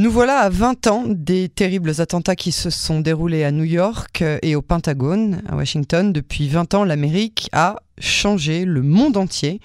Nous 0.00 0.12
voilà 0.12 0.38
à 0.38 0.48
20 0.48 0.86
ans 0.86 1.04
des 1.08 1.48
terribles 1.48 2.00
attentats 2.00 2.36
qui 2.36 2.52
se 2.52 2.70
sont 2.70 3.00
déroulés 3.00 3.42
à 3.42 3.50
New 3.50 3.64
York 3.64 4.22
et 4.42 4.54
au 4.54 4.62
Pentagone, 4.62 5.42
à 5.48 5.56
Washington. 5.56 6.12
Depuis 6.12 6.48
20 6.48 6.74
ans, 6.74 6.84
l'Amérique 6.84 7.48
a 7.50 7.80
changé, 7.98 8.64
le 8.64 8.82
monde 8.82 9.16
entier 9.16 9.60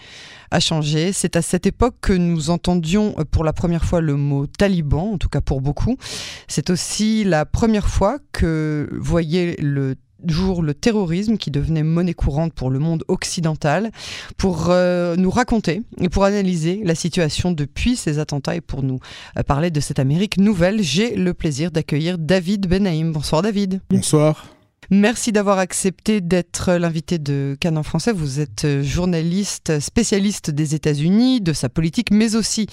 a 0.50 0.60
changé. 0.60 1.14
C'est 1.14 1.36
à 1.36 1.44
cette 1.44 1.68
époque 1.68 1.98
que 2.02 2.14
nous 2.14 2.50
entendions 2.50 3.14
pour 3.30 3.44
la 3.44 3.54
première 3.54 3.86
fois 3.86 4.02
le 4.02 4.16
mot 4.16 4.48
taliban, 4.48 5.12
en 5.14 5.18
tout 5.20 5.30
cas 5.30 5.42
pour 5.42 5.62
beaucoup. 5.62 5.98
C'est 6.48 6.72
aussi 6.72 7.24
la 7.24 7.46
première 7.46 7.88
fois 7.88 8.18
que 8.32 8.90
voyez 8.92 9.56
le 9.62 9.94
jour 10.26 10.62
le 10.62 10.74
terrorisme 10.74 11.38
qui 11.38 11.52
devenait 11.52 11.84
monnaie 11.84 12.14
courante 12.14 12.54
pour 12.54 12.70
le 12.70 12.80
monde 12.80 13.04
occidental, 13.08 13.92
pour 14.38 14.68
euh, 14.70 15.16
nous 15.16 15.30
raconter 15.30 15.82
et 16.00 16.10
pour 16.10 16.24
analyser 16.24 16.82
la 16.84 16.96
situation 16.96 17.52
depuis 17.52 17.96
ces 17.96 18.20
attentats 18.20 18.56
et 18.56 18.62
pour 18.62 18.84
nous 18.84 19.00
euh, 19.38 19.44
parler 19.44 19.72
de 19.72 19.80
cette 19.80 20.00
Amérique 20.00 20.38
nouvelle, 20.38 20.82
j'ai 20.82 21.16
le 21.16 21.34
plaisir 21.34 21.72
d'accueillir 21.72 22.18
David 22.18 22.68
Benaïm. 22.68 23.12
Bonsoir 23.12 23.42
David. 23.42 23.82
Bonsoir. 23.90 24.48
Merci 24.94 25.32
d'avoir 25.32 25.58
accepté 25.58 26.22
d'être 26.22 26.74
l'invité 26.74 27.18
de 27.18 27.58
Canon 27.60 27.82
français. 27.82 28.12
Vous 28.12 28.40
êtes 28.40 28.66
euh, 28.66 28.84
journaliste 28.84 29.80
spécialiste 29.80 30.52
des 30.52 30.76
États-Unis, 30.76 31.42
de 31.42 31.52
sa 31.52 31.68
politique, 31.68 32.12
mais 32.12 32.36
aussi 32.36 32.68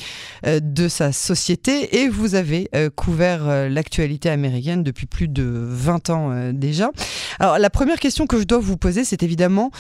euh, 0.47 0.61
de 0.63 0.87
sa 0.89 1.13
société, 1.13 2.03
et 2.03 2.11
vous 2.11 2.35
avez 2.35 2.69
euh, 2.75 2.91
couvert 2.95 3.71
l'actualité 3.71 4.29
américaine 4.29 4.83
depuis 4.83 5.07
plus 5.07 5.29
de 5.29 5.45
20 5.45 6.11
ans 6.11 6.53
déjà. 6.53 6.91
Alors 7.39 7.59
la 7.59 7.71
première 7.71 7.99
question 7.99 8.27
que 8.27 8.39
je 8.39 8.45
dois 8.45 8.59
vous 8.59 8.77
poser, 8.77 9.05
c'est 9.05 9.23
évidemment 9.23 9.71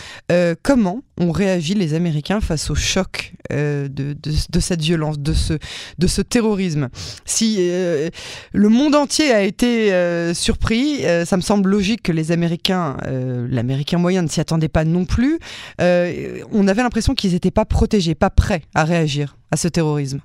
comment 0.62 1.02
ont 1.20 1.32
réagi 1.32 1.74
les 1.74 1.94
Américains 1.94 2.40
face 2.40 2.70
au 2.70 2.74
choc 2.74 3.32
de, 3.50 3.88
de, 3.88 4.60
cette 4.60 4.80
violence, 4.80 5.18
de 5.18 5.32
ce, 5.32 6.22
terrorisme. 6.22 6.88
Si 7.24 7.58
le 7.58 8.68
monde 8.68 8.94
entier 8.94 9.32
a 9.32 9.42
été 9.42 9.92
surpris, 10.34 11.02
ça 11.24 11.36
me 11.36 11.42
semble 11.42 11.70
logique 11.70 12.02
que 12.02 12.12
les 12.12 12.32
Américains, 12.32 12.96
euh, 13.06 13.46
l'Américain 13.50 13.98
moyen 13.98 14.22
ne 14.22 14.28
s'y 14.28 14.40
attendait 14.40 14.68
pas 14.68 14.84
non 14.84 15.04
plus. 15.04 15.38
Euh, 15.80 16.42
on 16.52 16.68
avait 16.68 16.82
l'impression 16.82 17.14
qu'ils 17.14 17.32
n'étaient 17.32 17.50
pas 17.50 17.64
protégés, 17.64 18.14
pas 18.14 18.30
prêts 18.30 18.62
à 18.74 18.84
réagir 18.84 19.36
à 19.50 19.56
ce 19.56 19.68
terrorisme. 19.68 20.20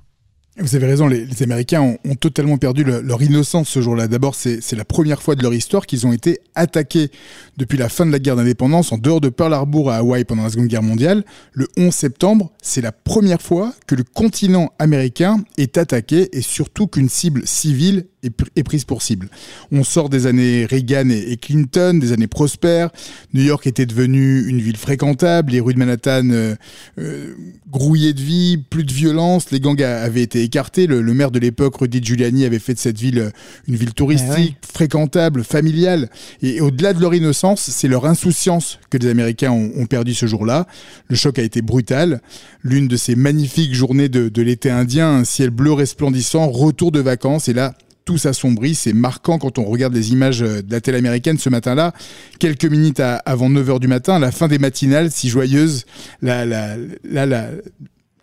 Vous 0.58 0.74
avez 0.78 0.86
raison, 0.88 1.08
les, 1.08 1.44
Américains 1.44 1.82
ont, 1.82 2.16
totalement 2.16 2.58
perdu 2.58 2.86
leur 2.86 3.22
innocence 3.22 3.68
ce 3.68 3.82
jour-là. 3.82 4.08
D'abord, 4.08 4.36
c'est 4.36 4.76
la 4.76 4.86
première 4.86 5.22
fois 5.22 5.36
de 5.36 5.44
leur 5.44 5.54
histoire 5.54 5.86
qu'ils 5.86 6.08
ont 6.08 6.14
été 6.14 6.40
attaqués 6.56 7.12
depuis 7.58 7.78
la 7.78 7.90
fin 7.90 8.06
de 8.06 8.12
la 8.12 8.20
guerre 8.20 8.38
d'indépendance 8.38 8.94
en 8.94 8.98
dehors 8.98 9.20
de 9.20 9.28
Pearl 9.28 9.54
Harbor 9.54 9.92
à 9.92 9.98
Hawaï 9.98 10.24
pendant 10.24 10.44
la 10.44 10.50
Seconde 10.50 10.68
Guerre 10.68 10.82
mondiale. 10.82 11.26
Le 11.52 11.68
11 11.76 11.94
septembre, 11.94 12.54
c'est 12.62 12.80
la 12.80 12.94
première 12.94 13.42
fois 13.42 13.74
que 13.86 13.96
le 13.96 14.04
continent 14.04 14.72
américain 14.80 15.44
est 15.58 15.78
attaqué 15.78 16.30
et 16.32 16.42
surtout 16.42 16.88
qu'une 16.88 17.10
cible 17.10 17.46
civile 17.46 18.06
est, 18.24 18.64
prise 18.64 18.86
pour 18.86 19.02
cible. 19.02 19.30
On 19.72 19.84
sort 19.84 20.10
des 20.10 20.26
années 20.26 20.66
Reagan 20.66 21.10
et, 21.10 21.38
Clinton, 21.38 22.00
des 22.00 22.12
années 22.12 22.28
prospères. 22.28 22.90
New 23.34 23.44
York 23.44 23.68
était 23.68 23.86
devenue 23.86 24.48
une 24.48 24.60
ville 24.60 24.78
fréquentable, 24.78 25.52
les 25.52 25.60
rues 25.60 25.74
de 25.74 25.80
Manhattan 25.80 26.30
euh, 26.30 26.56
euh, 26.98 27.36
grouillées 27.70 28.14
de 28.14 28.22
vie, 28.22 28.58
plus 28.58 28.84
de 28.84 28.92
violence, 28.92 29.52
les 29.52 29.60
gangs 29.60 29.82
avaient 29.82 30.24
été 30.24 30.45
écartés. 30.46 30.88
Le, 30.88 31.02
maire 31.14 31.32
de 31.32 31.40
l'époque, 31.40 31.78
Rudy 31.78 32.02
Giuliani, 32.04 32.46
avait 32.46 32.60
fait 32.60 32.74
de 32.74 32.80
cette 32.80 32.98
ville 32.98 33.20
euh, 33.20 33.30
une 33.68 33.76
ville 33.76 33.94
touristique, 33.94 34.56
ah 34.62 34.68
fréquentable, 34.74 35.44
familiale. 35.44 36.10
Et, 36.42 36.62
au-delà 36.62 36.94
de 36.94 37.02
leur 37.02 37.14
innocence, 37.14 37.70
c'est 37.70 37.88
leur 37.88 38.06
insouciance 38.06 38.80
que 38.90 38.98
les 38.98 39.10
Américains 39.10 39.52
ont, 39.52 39.86
perdu 39.86 40.14
ce 40.14 40.26
jour-là. 40.26 40.66
Le 41.10 41.16
choc 41.16 41.38
a 41.38 41.44
été 41.44 41.62
brutal. 41.62 42.22
L'une 42.64 42.88
de 42.88 42.98
ces 42.98 43.16
magnifiques 43.16 43.74
journées 43.74 44.10
de, 44.10 44.30
de 44.30 44.42
l'été 44.42 44.72
indien, 44.72 45.10
un 45.10 45.24
ciel 45.24 45.50
bleu 45.50 45.74
resplendissant, 45.74 46.50
retour 46.50 46.92
de 46.92 47.00
vacances, 47.00 47.50
et 47.50 47.54
là, 47.54 47.74
tout 48.06 48.18
s'assombrit. 48.18 48.76
C'est 48.76 48.94
marquant 48.94 49.38
quand 49.40 49.58
on 49.58 49.66
regarde 49.66 49.94
les 49.94 50.14
images 50.14 50.42
euh, 50.42 50.62
de 50.62 50.72
la 50.72 50.80
télé 50.80 51.00
américaine 51.00 51.38
ce 51.38 51.50
matin-là. 51.50 51.94
Quelques 52.40 52.66
minutes 52.66 53.02
avant 53.02 53.50
9h 53.50 53.80
du 53.80 53.88
matin, 53.88 54.20
la 54.20 54.32
fin 54.32 54.48
des 54.48 54.60
matinales, 54.60 55.12
si 55.12 55.28
joyeuse, 55.28 55.86
là, 56.22 56.46
là, 56.46 57.50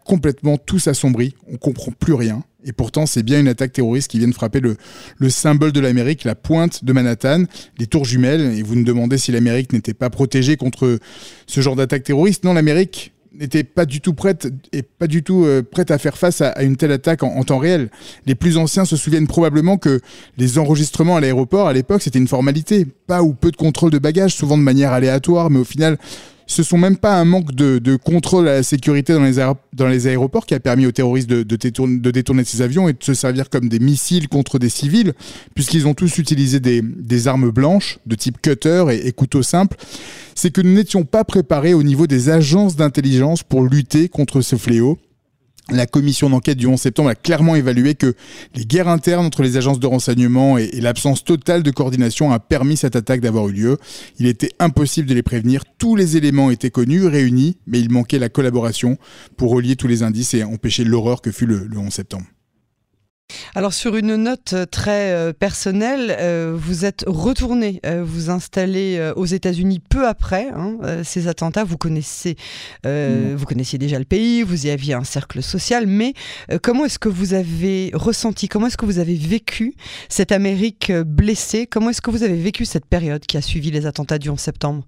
complètement 0.04 0.58
tout 0.58 0.78
s'assombrit. 0.78 1.34
On 1.52 1.56
comprend 1.56 1.92
plus 1.92 2.14
rien. 2.14 2.44
Et 2.64 2.72
pourtant, 2.72 3.06
c'est 3.06 3.22
bien 3.22 3.40
une 3.40 3.48
attaque 3.48 3.72
terroriste 3.72 4.10
qui 4.10 4.18
vient 4.18 4.28
de 4.28 4.34
frapper 4.34 4.60
le, 4.60 4.76
le 5.18 5.30
symbole 5.30 5.72
de 5.72 5.80
l'Amérique, 5.80 6.24
la 6.24 6.34
pointe 6.34 6.84
de 6.84 6.92
Manhattan, 6.92 7.44
les 7.78 7.86
tours 7.86 8.04
jumelles. 8.04 8.56
Et 8.56 8.62
vous 8.62 8.76
nous 8.76 8.84
demandez 8.84 9.18
si 9.18 9.32
l'Amérique 9.32 9.72
n'était 9.72 9.94
pas 9.94 10.10
protégée 10.10 10.56
contre 10.56 10.98
ce 11.46 11.60
genre 11.60 11.76
d'attaque 11.76 12.04
terroriste. 12.04 12.44
Non, 12.44 12.52
l'Amérique 12.52 13.12
n'était 13.38 13.64
pas 13.64 13.86
du 13.86 14.00
tout 14.00 14.14
prête 14.14 14.52
et 14.72 14.82
pas 14.82 15.06
du 15.06 15.22
tout 15.22 15.44
euh, 15.44 15.62
prête 15.62 15.90
à 15.90 15.98
faire 15.98 16.18
face 16.18 16.40
à, 16.40 16.62
une 16.62 16.76
telle 16.76 16.92
attaque 16.92 17.22
en, 17.22 17.42
temps 17.44 17.58
réel. 17.58 17.90
Les 18.26 18.34
plus 18.34 18.56
anciens 18.58 18.84
se 18.84 18.96
souviennent 18.96 19.26
probablement 19.26 19.78
que 19.78 20.00
les 20.38 20.58
enregistrements 20.58 21.16
à 21.16 21.20
l'aéroport 21.20 21.68
à 21.68 21.72
l'époque 21.72 22.02
c'était 22.02 22.18
une 22.18 22.28
formalité, 22.28 22.86
pas 23.06 23.22
ou 23.22 23.32
peu 23.32 23.50
de 23.50 23.56
contrôle 23.56 23.90
de 23.90 23.98
bagages, 23.98 24.34
souvent 24.34 24.58
de 24.58 24.62
manière 24.62 24.92
aléatoire, 24.92 25.50
mais 25.50 25.58
au 25.58 25.64
final 25.64 25.98
ce 26.46 26.62
sont 26.62 26.78
même 26.78 26.96
pas 26.96 27.18
un 27.18 27.24
manque 27.24 27.54
de, 27.54 27.96
contrôle 27.96 28.48
à 28.48 28.54
la 28.54 28.62
sécurité 28.62 29.14
dans 29.14 29.88
les, 29.88 30.06
aéroports 30.06 30.46
qui 30.46 30.54
a 30.54 30.60
permis 30.60 30.86
aux 30.86 30.92
terroristes 30.92 31.28
de, 31.28 31.56
détourner, 31.56 31.98
de 31.98 32.10
détourner 32.10 32.44
ces 32.44 32.62
avions 32.62 32.88
et 32.88 32.92
de 32.92 33.02
se 33.02 33.14
servir 33.14 33.50
comme 33.50 33.68
des 33.68 33.78
missiles 33.78 34.28
contre 34.28 34.58
des 34.58 34.68
civils, 34.68 35.12
puisqu'ils 35.54 35.86
ont 35.86 35.94
tous 35.94 36.18
utilisé 36.18 36.60
des, 36.60 37.28
armes 37.28 37.50
blanches 37.50 37.98
de 38.06 38.14
type 38.14 38.40
cutter 38.40 38.84
et, 38.90 39.06
et 39.06 39.12
couteaux 39.12 39.42
simples. 39.42 39.76
C'est 40.34 40.50
que 40.50 40.60
nous 40.60 40.72
n'étions 40.72 41.04
pas 41.04 41.24
préparés 41.24 41.74
au 41.74 41.82
niveau 41.82 42.06
des 42.06 42.30
agences 42.30 42.76
d'intelligence 42.76 43.42
pour 43.42 43.62
lutter 43.62 44.08
contre 44.08 44.40
ce 44.40 44.56
fléau. 44.56 44.98
La 45.70 45.86
commission 45.86 46.28
d'enquête 46.28 46.58
du 46.58 46.66
11 46.66 46.78
septembre 46.78 47.10
a 47.10 47.14
clairement 47.14 47.54
évalué 47.54 47.94
que 47.94 48.14
les 48.54 48.64
guerres 48.64 48.88
internes 48.88 49.24
entre 49.24 49.42
les 49.42 49.56
agences 49.56 49.78
de 49.78 49.86
renseignement 49.86 50.58
et, 50.58 50.80
l'absence 50.80 51.22
totale 51.24 51.62
de 51.62 51.70
coordination 51.70 52.32
a 52.32 52.40
permis 52.40 52.76
cette 52.76 52.96
attaque 52.96 53.20
d'avoir 53.20 53.48
eu 53.48 53.52
lieu. 53.52 53.78
Il 54.18 54.26
était 54.26 54.50
impossible 54.58 55.08
de 55.08 55.14
les 55.14 55.22
prévenir. 55.22 55.62
Tous 55.78 55.94
les 55.94 56.16
éléments 56.16 56.50
étaient 56.50 56.70
connus, 56.70 57.06
réunis, 57.06 57.56
mais 57.66 57.80
il 57.80 57.90
manquait 57.90 58.18
la 58.18 58.28
collaboration 58.28 58.98
pour 59.36 59.52
relier 59.52 59.76
tous 59.76 59.86
les 59.86 60.02
indices 60.02 60.34
et 60.34 60.42
empêcher 60.42 60.84
l'horreur 60.84 61.22
que 61.22 61.30
fut 61.30 61.46
le 61.46 61.68
11 61.74 61.92
septembre. 61.92 62.26
Alors 63.54 63.72
sur 63.72 63.96
une 63.96 64.16
note 64.16 64.52
euh, 64.52 64.66
très 64.66 65.12
euh, 65.12 65.32
personnelle, 65.32 66.16
euh, 66.18 66.56
vous 66.56 66.84
êtes 66.84 67.04
retourné 67.06 67.80
vous 68.02 68.30
installer 68.30 69.12
aux 69.16 69.26
États-Unis 69.26 69.80
peu 69.80 70.06
après 70.06 70.48
hein, 70.48 70.78
ces 71.04 71.28
attentats. 71.28 71.64
Vous 71.64 71.76
connaissez, 71.76 72.36
vous 72.84 73.44
connaissiez 73.46 73.78
déjà 73.78 73.98
le 73.98 74.04
pays, 74.04 74.42
vous 74.42 74.66
y 74.66 74.70
aviez 74.70 74.94
un 74.94 75.04
cercle 75.04 75.42
social, 75.42 75.86
mais 75.86 76.14
comment 76.62 76.84
est-ce 76.84 76.98
que 76.98 77.08
vous 77.08 77.34
avez 77.34 77.90
ressenti, 77.94 78.48
comment 78.48 78.68
est-ce 78.68 78.76
que 78.76 78.86
vous 78.86 78.98
avez 78.98 79.14
vécu 79.14 79.74
cette 80.08 80.32
Amérique 80.32 80.92
blessée? 80.92 81.66
Comment 81.66 81.90
est-ce 81.90 82.02
que 82.02 82.10
vous 82.10 82.22
avez 82.22 82.40
vécu 82.40 82.64
cette 82.64 82.86
période 82.86 83.24
qui 83.26 83.36
a 83.36 83.42
suivi 83.42 83.70
les 83.70 83.86
attentats 83.86 84.18
du 84.18 84.30
11 84.30 84.38
septembre? 84.38 84.84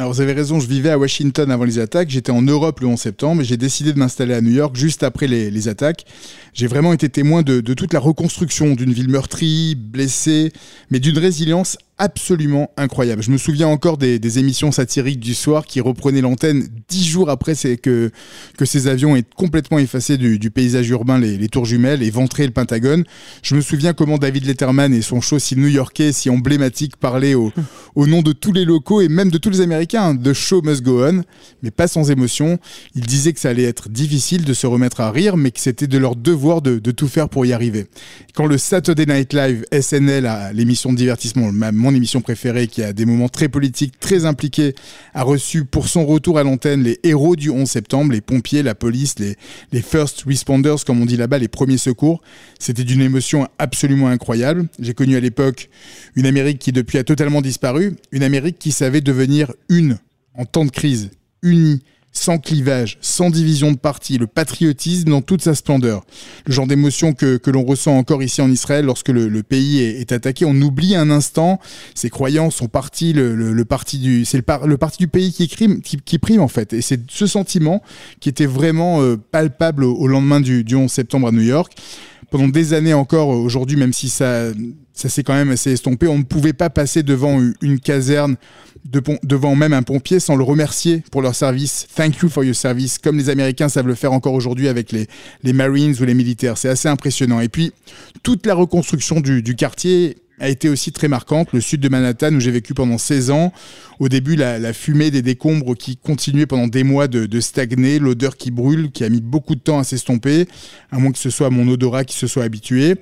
Alors 0.00 0.14
vous 0.14 0.22
avez 0.22 0.32
raison, 0.32 0.60
je 0.60 0.66
vivais 0.66 0.88
à 0.88 0.96
Washington 0.96 1.50
avant 1.50 1.64
les 1.64 1.78
attaques, 1.78 2.08
j'étais 2.08 2.32
en 2.32 2.40
Europe 2.40 2.80
le 2.80 2.86
11 2.86 2.98
septembre 2.98 3.42
et 3.42 3.44
j'ai 3.44 3.58
décidé 3.58 3.92
de 3.92 3.98
m'installer 3.98 4.32
à 4.32 4.40
New 4.40 4.50
York 4.50 4.74
juste 4.74 5.02
après 5.02 5.26
les, 5.26 5.68
attaques. 5.68 6.06
J'ai 6.54 6.68
vraiment 6.68 6.94
été 6.94 7.10
témoin 7.10 7.42
de, 7.42 7.60
de 7.60 7.74
toute 7.74 7.92
la 7.92 8.00
reconstruction 8.00 8.72
d'une 8.74 8.94
ville 8.94 9.10
meurtrie, 9.10 9.74
blessée, 9.74 10.54
mais 10.90 11.00
d'une 11.00 11.18
résilience 11.18 11.76
absolument 12.00 12.70
incroyable. 12.78 13.22
Je 13.22 13.30
me 13.30 13.36
souviens 13.36 13.68
encore 13.68 13.98
des, 13.98 14.38
émissions 14.38 14.72
satiriques 14.72 15.20
du 15.20 15.34
soir 15.34 15.66
qui 15.66 15.80
reprenaient 15.80 16.22
l'antenne 16.22 16.66
dix 16.88 17.04
jours 17.04 17.28
après 17.28 17.54
que, 17.54 18.10
que 18.56 18.64
ces 18.64 18.86
avions 18.86 19.16
aient 19.16 19.24
complètement 19.36 19.78
effacé 19.78 20.16
du, 20.16 20.50
paysage 20.50 20.88
urbain 20.88 21.18
les, 21.18 21.48
tours 21.48 21.66
jumelles 21.66 22.02
et 22.02 22.10
ventré 22.10 22.46
le 22.46 22.52
Pentagone. 22.52 23.04
Je 23.42 23.54
me 23.54 23.60
souviens 23.60 23.92
comment 23.92 24.16
David 24.16 24.46
Letterman 24.46 24.94
et 24.94 25.02
son 25.02 25.20
show 25.20 25.38
si 25.38 25.56
new-yorkais, 25.56 26.12
si 26.12 26.30
emblématique, 26.30 26.96
parlaient 26.96 27.34
au, 27.34 27.52
au 27.94 28.06
nom 28.06 28.22
de 28.22 28.32
tous 28.32 28.52
les 28.52 28.64
locaux 28.64 29.02
et 29.02 29.08
même 29.08 29.30
de 29.30 29.36
tous 29.36 29.50
les 29.50 29.60
Américains. 29.60 30.16
The 30.16 30.32
show 30.32 30.62
must 30.62 30.82
go 30.82 31.04
on, 31.04 31.22
mais 31.62 31.70
pas 31.70 31.86
sans 31.86 32.10
émotion. 32.10 32.58
Il 32.94 33.04
disait 33.04 33.34
que 33.34 33.40
ça 33.40 33.50
allait 33.50 33.64
être 33.64 33.90
difficile 33.90 34.44
de 34.44 34.54
se 34.54 34.66
remettre 34.66 35.00
à 35.02 35.10
rire, 35.10 35.36
mais 35.36 35.50
que 35.50 35.60
c'était 35.60 35.86
de 35.86 35.98
leur 35.98 36.16
devoir 36.16 36.62
de, 36.62 36.78
tout 36.90 37.08
faire 37.08 37.28
pour 37.28 37.44
y 37.44 37.52
arriver. 37.52 37.86
Quand 38.34 38.46
le 38.46 38.56
Saturday 38.56 39.04
Night 39.04 39.34
Live 39.34 39.64
SNL, 39.78 40.30
l'émission 40.54 40.92
de 40.92 40.96
divertissement, 40.96 41.52
émission 41.94 42.20
préférée, 42.20 42.66
qui 42.66 42.82
a 42.82 42.92
des 42.92 43.06
moments 43.06 43.28
très 43.28 43.48
politiques, 43.48 43.98
très 44.00 44.24
impliqués, 44.24 44.74
a 45.14 45.22
reçu 45.22 45.64
pour 45.64 45.88
son 45.88 46.06
retour 46.06 46.38
à 46.38 46.42
l'antenne 46.42 46.82
les 46.82 46.98
héros 47.02 47.36
du 47.36 47.50
11 47.50 47.68
septembre, 47.68 48.12
les 48.12 48.20
pompiers, 48.20 48.62
la 48.62 48.74
police, 48.74 49.16
les 49.18 49.82
first 49.82 50.24
responders, 50.26 50.84
comme 50.84 51.00
on 51.00 51.06
dit 51.06 51.16
là-bas, 51.16 51.38
les 51.38 51.48
premiers 51.48 51.78
secours. 51.78 52.22
C'était 52.58 52.84
d'une 52.84 53.02
émotion 53.02 53.48
absolument 53.58 54.08
incroyable. 54.08 54.68
J'ai 54.78 54.94
connu 54.94 55.16
à 55.16 55.20
l'époque 55.20 55.68
une 56.16 56.26
Amérique 56.26 56.58
qui 56.58 56.72
depuis 56.72 56.98
a 56.98 57.04
totalement 57.04 57.40
disparu, 57.40 57.96
une 58.12 58.22
Amérique 58.22 58.58
qui 58.58 58.72
savait 58.72 59.00
devenir 59.00 59.52
une 59.68 59.98
en 60.34 60.44
temps 60.44 60.64
de 60.64 60.70
crise, 60.70 61.10
unie, 61.42 61.82
sans 62.12 62.38
clivage, 62.38 62.98
sans 63.00 63.30
division 63.30 63.70
de 63.72 63.78
parti, 63.78 64.18
le 64.18 64.26
patriotisme 64.26 65.10
dans 65.10 65.22
toute 65.22 65.42
sa 65.42 65.54
splendeur. 65.54 66.04
Le 66.46 66.52
genre 66.52 66.66
d'émotion 66.66 67.12
que, 67.12 67.36
que 67.36 67.50
l'on 67.50 67.64
ressent 67.64 67.96
encore 67.96 68.22
ici 68.22 68.42
en 68.42 68.50
Israël 68.50 68.84
lorsque 68.84 69.08
le, 69.08 69.42
pays 69.42 69.80
est, 69.80 70.12
attaqué. 70.12 70.44
On 70.44 70.60
oublie 70.60 70.96
un 70.96 71.10
instant 71.10 71.60
ses 71.94 72.10
croyances, 72.10 72.56
son 72.56 72.68
parti, 72.68 73.12
le, 73.12 73.34
le, 73.34 73.64
parti 73.64 73.98
du, 73.98 74.24
c'est 74.24 74.38
le, 74.38 74.66
le, 74.66 74.76
parti 74.76 74.98
du 74.98 75.08
pays 75.08 75.32
qui, 75.32 75.48
crime, 75.48 75.80
qui, 75.82 76.18
prime 76.18 76.40
en 76.40 76.48
fait. 76.48 76.72
Et 76.72 76.82
c'est 76.82 77.00
ce 77.08 77.26
sentiment 77.26 77.82
qui 78.18 78.28
était 78.28 78.46
vraiment 78.46 79.02
euh, 79.02 79.16
palpable 79.16 79.84
au, 79.84 80.06
lendemain 80.06 80.40
du, 80.40 80.64
du 80.64 80.74
11 80.74 80.90
septembre 80.90 81.28
à 81.28 81.32
New 81.32 81.42
York 81.42 81.72
pendant 82.30 82.48
des 82.48 82.72
années 82.72 82.94
encore, 82.94 83.28
aujourd'hui, 83.28 83.76
même 83.76 83.92
si 83.92 84.08
ça, 84.08 84.50
ça 84.92 85.08
s'est 85.08 85.22
quand 85.22 85.34
même 85.34 85.50
assez 85.50 85.72
estompé, 85.72 86.06
on 86.06 86.18
ne 86.18 86.22
pouvait 86.22 86.52
pas 86.52 86.70
passer 86.70 87.02
devant 87.02 87.40
une 87.60 87.80
caserne, 87.80 88.36
devant 88.84 89.54
même 89.54 89.72
un 89.72 89.82
pompier, 89.82 90.20
sans 90.20 90.36
le 90.36 90.44
remercier 90.44 91.02
pour 91.10 91.22
leur 91.22 91.34
service. 91.34 91.86
Thank 91.94 92.22
you 92.22 92.28
for 92.28 92.44
your 92.44 92.54
service, 92.54 92.98
comme 92.98 93.18
les 93.18 93.28
Américains 93.30 93.68
savent 93.68 93.86
le 93.86 93.94
faire 93.94 94.12
encore 94.12 94.34
aujourd'hui 94.34 94.68
avec 94.68 94.92
les, 94.92 95.06
les 95.42 95.52
Marines 95.52 95.94
ou 96.00 96.04
les 96.04 96.14
militaires. 96.14 96.56
C'est 96.56 96.68
assez 96.68 96.88
impressionnant. 96.88 97.40
Et 97.40 97.48
puis, 97.48 97.72
toute 98.22 98.46
la 98.46 98.54
reconstruction 98.54 99.20
du, 99.20 99.42
du 99.42 99.56
quartier 99.56 100.16
a 100.40 100.48
été 100.48 100.68
aussi 100.68 100.90
très 100.90 101.06
marquante. 101.06 101.52
Le 101.52 101.60
sud 101.60 101.80
de 101.80 101.88
Manhattan, 101.88 102.34
où 102.34 102.40
j'ai 102.40 102.50
vécu 102.50 102.74
pendant 102.74 102.98
16 102.98 103.30
ans, 103.30 103.52
au 104.00 104.08
début, 104.08 104.34
la, 104.34 104.72
fumée 104.72 105.10
des 105.10 105.22
décombres 105.22 105.76
qui 105.76 105.96
continuait 105.96 106.46
pendant 106.46 106.66
des 106.66 106.82
mois 106.82 107.06
de, 107.06 107.40
stagner, 107.40 107.98
l'odeur 107.98 108.36
qui 108.36 108.50
brûle, 108.50 108.90
qui 108.90 109.04
a 109.04 109.08
mis 109.08 109.20
beaucoup 109.20 109.54
de 109.54 109.60
temps 109.60 109.78
à 109.78 109.84
s'estomper, 109.84 110.46
à 110.90 110.98
moins 110.98 111.12
que 111.12 111.18
ce 111.18 111.30
soit 111.30 111.50
mon 111.50 111.68
odorat 111.68 112.04
qui 112.04 112.16
se 112.16 112.26
soit 112.26 112.44
habitué. 112.44 112.96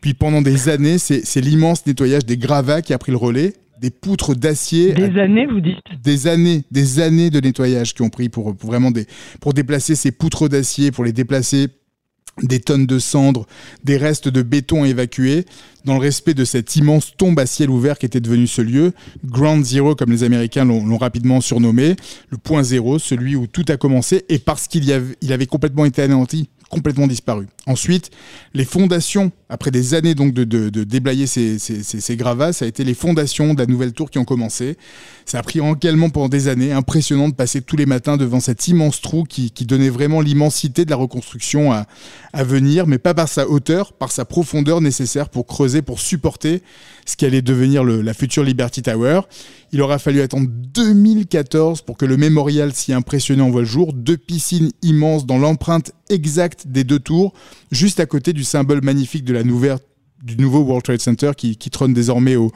Puis 0.00 0.14
pendant 0.14 0.42
des 0.42 0.68
années, 0.68 0.98
c'est 0.98 1.40
l'immense 1.40 1.86
nettoyage 1.86 2.24
des 2.24 2.38
gravats 2.38 2.82
qui 2.82 2.92
a 2.92 2.98
pris 2.98 3.12
le 3.12 3.18
relais 3.18 3.52
des 3.80 3.90
poutres 3.90 4.34
d'acier. 4.34 4.92
Des 4.92 5.20
années, 5.20 5.46
vous 5.46 5.60
dites? 5.60 5.76
Des 6.02 6.26
années, 6.26 6.64
des 6.72 6.98
années 6.98 7.30
de 7.30 7.40
nettoyage 7.40 7.94
qui 7.94 8.02
ont 8.02 8.10
pris 8.10 8.28
pour, 8.28 8.56
pour 8.56 8.70
vraiment 8.70 8.90
des, 8.90 9.06
pour 9.40 9.52
déplacer 9.54 9.94
ces 9.94 10.10
poutres 10.10 10.48
d'acier, 10.48 10.90
pour 10.90 11.04
les 11.04 11.12
déplacer 11.12 11.68
des 12.42 12.60
tonnes 12.60 12.86
de 12.86 12.98
cendres, 12.98 13.46
des 13.84 13.96
restes 13.96 14.28
de 14.28 14.42
béton 14.42 14.84
évacués, 14.84 15.44
dans 15.84 15.94
le 15.94 16.00
respect 16.00 16.34
de 16.34 16.44
cette 16.44 16.76
immense 16.76 17.12
tombe 17.16 17.38
à 17.38 17.46
ciel 17.46 17.70
ouvert 17.70 17.98
qui 17.98 18.06
était 18.06 18.20
devenue 18.20 18.46
ce 18.46 18.62
lieu, 18.62 18.92
Ground 19.24 19.64
Zero 19.64 19.94
comme 19.94 20.10
les 20.10 20.24
Américains 20.24 20.64
l'ont 20.64 20.98
rapidement 20.98 21.40
surnommé, 21.40 21.96
le 22.30 22.36
point 22.36 22.62
zéro, 22.62 22.98
celui 22.98 23.36
où 23.36 23.46
tout 23.46 23.64
a 23.68 23.76
commencé, 23.76 24.24
et 24.28 24.38
parce 24.38 24.68
qu'il 24.68 24.90
avait, 24.92 25.16
il 25.22 25.32
avait 25.32 25.46
complètement 25.46 25.84
été 25.84 26.02
anéanti 26.02 26.48
complètement 26.68 27.06
disparu. 27.06 27.46
Ensuite, 27.66 28.10
les 28.54 28.64
fondations, 28.64 29.32
après 29.48 29.70
des 29.70 29.94
années 29.94 30.14
donc 30.14 30.32
de, 30.32 30.44
déblayer 30.84 31.26
ces, 31.26 32.16
gravats, 32.16 32.52
ça 32.52 32.64
a 32.64 32.68
été 32.68 32.84
les 32.84 32.94
fondations 32.94 33.54
de 33.54 33.58
la 33.58 33.66
nouvelle 33.66 33.92
tour 33.92 34.10
qui 34.10 34.18
ont 34.18 34.24
commencé. 34.24 34.76
Ça 35.24 35.38
a 35.38 35.42
pris 35.42 35.60
également 35.60 36.10
pendant 36.10 36.28
des 36.28 36.48
années, 36.48 36.72
impressionnant 36.72 37.28
de 37.28 37.34
passer 37.34 37.62
tous 37.62 37.76
les 37.76 37.86
matins 37.86 38.16
devant 38.16 38.40
cet 38.40 38.68
immense 38.68 39.00
trou 39.00 39.24
qui, 39.24 39.50
donnait 39.66 39.90
vraiment 39.90 40.20
l'immensité 40.20 40.84
de 40.84 40.90
la 40.90 40.96
reconstruction 40.96 41.72
à 41.72 42.44
venir, 42.44 42.86
mais 42.86 42.98
pas 42.98 43.14
par 43.14 43.28
sa 43.28 43.48
hauteur, 43.48 43.92
par 43.92 44.12
sa 44.12 44.24
profondeur 44.24 44.80
nécessaire 44.80 45.28
pour 45.28 45.46
creuser, 45.46 45.82
pour 45.82 46.00
supporter 46.00 46.62
ce 47.04 47.16
qui 47.16 47.24
allait 47.24 47.42
devenir 47.42 47.84
la 47.84 48.14
future 48.14 48.44
Liberty 48.44 48.82
Tower. 48.82 49.22
Il 49.72 49.82
aura 49.82 49.98
fallu 49.98 50.20
attendre 50.22 50.48
2014 50.50 51.82
pour 51.82 51.96
que 51.98 52.06
le 52.06 52.16
mémorial 52.16 52.72
si 52.72 52.92
impressionnant 52.92 53.50
voit 53.50 53.62
le 53.62 53.66
jour. 53.66 53.92
Deux 53.92 54.16
piscines 54.16 54.70
immenses 54.82 55.26
dans 55.26 55.38
l'empreinte 55.38 55.92
exacte 56.08 56.66
des 56.66 56.84
deux 56.84 56.98
tours, 56.98 57.34
juste 57.70 58.00
à 58.00 58.06
côté 58.06 58.32
du 58.32 58.44
symbole 58.44 58.82
magnifique 58.82 59.24
du 59.24 59.34
nouveau 60.38 60.60
World 60.60 60.84
Trade 60.84 61.00
Center 61.00 61.32
qui, 61.36 61.56
trône 61.70 61.92
désormais 61.92 62.36
au, 62.36 62.50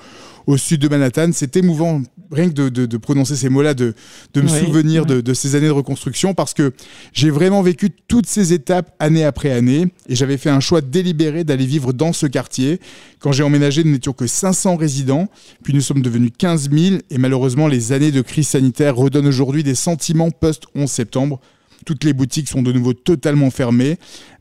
au, 0.46 0.56
sud 0.56 0.80
de 0.80 0.88
Manhattan. 0.88 1.30
C'est 1.32 1.56
émouvant, 1.56 2.02
rien 2.30 2.48
que 2.48 2.68
de, 2.68 2.96
prononcer 2.96 3.36
ces 3.36 3.48
mots-là, 3.48 3.74
de, 3.74 3.94
me 4.36 4.48
souvenir 4.48 5.06
De, 5.06 5.34
ces 5.34 5.54
années 5.54 5.66
de 5.66 5.72
reconstruction, 5.72 6.34
parce 6.34 6.54
que 6.54 6.72
j'ai 7.12 7.30
vraiment 7.30 7.62
vécu 7.62 7.90
toutes 8.08 8.26
ces 8.26 8.52
étapes 8.52 8.94
année 8.98 9.24
après 9.24 9.50
année, 9.50 9.88
et 10.08 10.14
j'avais 10.14 10.36
fait 10.36 10.50
un 10.50 10.60
choix 10.60 10.80
délibéré 10.80 11.44
d'aller 11.44 11.66
vivre 11.66 11.92
dans 11.92 12.12
ce 12.12 12.26
quartier. 12.26 12.80
Quand 13.18 13.32
j'ai 13.32 13.42
emménagé, 13.42 13.84
nous 13.84 13.92
n'étions 13.92 14.12
que 14.12 14.26
500 14.26 14.76
résidents, 14.76 15.28
puis 15.62 15.74
nous 15.74 15.80
sommes 15.80 16.02
devenus 16.02 16.30
15 16.36 16.70
000, 16.70 16.96
et 17.10 17.18
malheureusement, 17.18 17.68
les 17.68 17.92
années 17.92 18.12
de 18.12 18.22
crise 18.22 18.48
sanitaire 18.48 18.96
redonnent 18.96 19.26
aujourd'hui 19.26 19.62
des 19.62 19.74
sentiments 19.74 20.30
post-11 20.30 20.86
septembre. 20.86 21.40
Toutes 21.84 22.04
les 22.04 22.12
boutiques 22.12 22.48
sont 22.48 22.62
de 22.62 22.72
nouveau 22.72 22.92
totalement 22.92 23.50
fermées. 23.50 23.98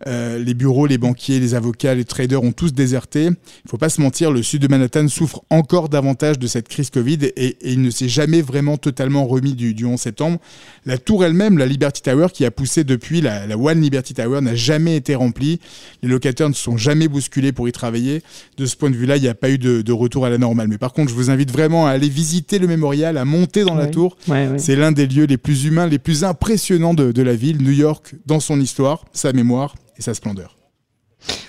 Euh, 0.08 0.40
les 0.40 0.54
bureaux, 0.54 0.88
les 0.88 0.98
banquiers, 0.98 1.40
les 1.40 1.54
avocats, 1.54 1.94
les 1.94 2.06
traders 2.06 2.44
ont 2.44 2.52
tous 2.52 2.74
déserté. 2.74 3.24
Il 3.24 3.30
ne 3.30 3.70
faut 3.70 3.78
pas 3.78 3.90
se 3.90 4.02
mentir, 4.02 4.32
le 4.32 4.42
sud 4.42 4.62
de 4.62 4.68
Manhattan 4.68 5.08
souffre 5.08 5.44
encore 5.50 5.90
davantage 5.90 6.40
de 6.40 6.48
cette 6.48 6.68
crise 6.68 6.90
Covid 6.90 7.20
et, 7.36 7.58
il 7.62 7.82
ne 7.82 7.90
s'est 7.90 8.10
jamais 8.10 8.42
vraiment 8.42 8.78
totalement 8.78 9.26
remis 9.26 9.54
du, 9.54 9.86
11 9.86 10.00
septembre. 10.00 10.40
La 10.86 10.98
tour 10.98 11.24
elle-même, 11.24 11.58
la 11.58 11.66
Liberty 11.66 12.02
Tower, 12.02 12.28
qui 12.34 12.46
a 12.46 12.52
poussé 12.52 12.84
depuis, 12.84 13.22
la, 13.22 13.46
One 13.58 13.82
Liberty 13.82 14.14
Tower, 14.14 14.42
n'a 14.42 14.56
jamais 14.56 14.96
été 14.96 15.16
remplie. 15.16 15.60
Les 16.02 16.10
locataires 16.10 16.50
ne 16.50 16.54
se 16.54 16.64
sont 16.64 16.78
jamais 16.78 17.08
bousculés 17.08 17.52
pour 17.52 17.68
y 17.68 17.72
travailler. 17.72 18.22
De 18.58 18.66
ce 18.66 18.76
point 18.76 18.90
de 18.90 18.96
vue-là, 18.96 19.18
il 19.18 19.22
n'y 19.22 19.28
a 19.28 19.36
pas 19.36 19.50
eu 19.50 19.58
de, 19.58 19.92
retour 19.92 20.26
à 20.26 20.30
la 20.30 20.38
normale. 20.38 20.68
Mais 20.68 20.78
par 20.78 20.94
contre, 20.94 21.10
je 21.10 21.16
vous 21.16 21.30
invite 21.30 21.52
vraiment 21.52 21.86
à 21.86 21.92
aller 21.92 22.10
visiter 22.10 22.60
le 22.60 22.68
mémorial, 22.68 23.18
à 23.18 23.26
monter 23.26 23.64
dans 23.64 23.76
la 23.76 23.88
tour. 23.88 24.18
C'est 24.58 24.76
l'un 24.76 24.92
des 24.92 25.06
lieux 25.06 25.26
les 25.26 25.38
plus 25.38 25.66
humains, 25.66 25.88
les 25.88 26.00
plus 26.00 26.24
impressionnants 26.24 26.94
de, 26.94 27.12
de 27.12 27.22
la 27.22 27.31
ville, 27.34 27.62
New 27.62 27.72
York, 27.72 28.16
dans 28.26 28.40
son 28.40 28.60
histoire, 28.60 29.06
sa 29.14 29.34
mémoire 29.34 29.76
et 29.98 30.02
sa 30.02 30.14
splendeur. 30.14 30.56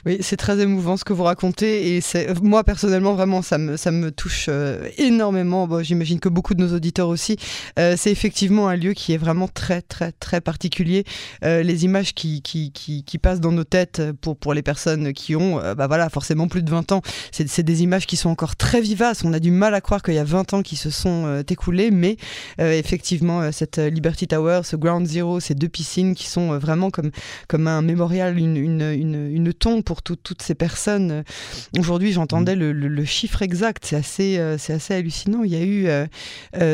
Oui, 0.04 0.18
c'est 0.20 0.36
très 0.36 0.58
émouvant 0.58 0.96
ce 0.96 1.04
que 1.04 1.12
vous 1.12 1.22
racontez 1.22 1.96
et 1.96 2.00
moi 2.42 2.64
personnellement 2.64 3.14
vraiment 3.14 3.40
ça 3.40 3.56
me 3.56 3.76
ça 3.76 3.92
me 3.92 4.10
touche 4.10 4.46
euh, 4.48 4.88
énormément. 4.98 5.68
Bon, 5.68 5.80
j'imagine 5.84 6.18
que 6.18 6.28
beaucoup 6.28 6.54
de 6.54 6.60
nos 6.60 6.74
auditeurs 6.74 7.06
aussi. 7.06 7.36
Euh, 7.78 7.94
c'est 7.96 8.10
effectivement 8.10 8.66
un 8.66 8.74
lieu 8.74 8.94
qui 8.94 9.12
est 9.12 9.16
vraiment 9.16 9.46
très 9.46 9.80
très 9.80 10.10
très 10.10 10.40
particulier. 10.40 11.04
Euh, 11.44 11.62
les 11.62 11.84
images 11.84 12.14
qui, 12.14 12.42
qui, 12.42 12.72
qui, 12.72 13.04
qui, 13.04 13.18
passent 13.18 13.38
dans 13.38 13.52
nos 13.52 13.62
têtes 13.62 14.02
pour 14.20 14.36
pour 14.36 14.54
les 14.54 14.62
personnes 14.62 15.12
qui 15.12 15.36
ont 15.36 15.60
bah 15.76 15.86
voilà 15.86 16.08
forcément 16.08 16.48
plus 16.48 16.64
de 16.64 16.70
20 16.70 16.90
ans, 16.90 17.02
c'est 17.30 17.62
des 17.62 17.82
images 17.84 18.06
qui 18.06 18.16
sont 18.16 18.30
encore 18.30 18.56
très 18.56 18.80
vivaces. 18.80 19.22
On 19.24 19.32
a 19.32 19.38
du 19.38 19.52
mal 19.52 19.72
à 19.72 19.80
croire 19.80 20.02
qu'il 20.02 20.14
y 20.14 20.18
a 20.18 20.24
20 20.24 20.54
ans 20.54 20.62
qui 20.62 20.74
se 20.74 20.90
sont 20.90 21.44
écoulés, 21.48 21.92
mais 21.92 22.16
effectivement 22.58 23.52
cette 23.52 23.78
Liberty 23.78 24.26
Tower, 24.26 24.62
ce 24.64 24.74
Ground 24.74 25.06
Zero, 25.06 25.38
ces 25.38 25.54
deux 25.54 25.68
piscines 25.68 26.16
qui 26.16 26.26
sont 26.26 26.58
vraiment 26.58 26.90
comme 26.90 27.12
comme 27.46 27.68
un 27.68 27.82
mémorial, 27.82 28.36
une 28.36 28.56
une, 28.56 28.82
une, 28.82 29.30
une 29.30 29.52
tombe 29.52 29.84
pour 29.92 30.02
toutes 30.02 30.40
ces 30.40 30.54
personnes. 30.54 31.22
Aujourd'hui, 31.78 32.12
j'entendais 32.12 32.56
le, 32.56 33.04
chiffre 33.04 33.42
exact, 33.42 33.84
c'est 33.84 33.96
assez, 33.96 34.38
euh, 34.38 34.56
c'est 34.56 34.72
assez 34.72 34.94
hallucinant. 34.94 35.42
Il 35.42 35.52
y 35.52 35.56
a 35.56 35.62
eu 35.62 35.86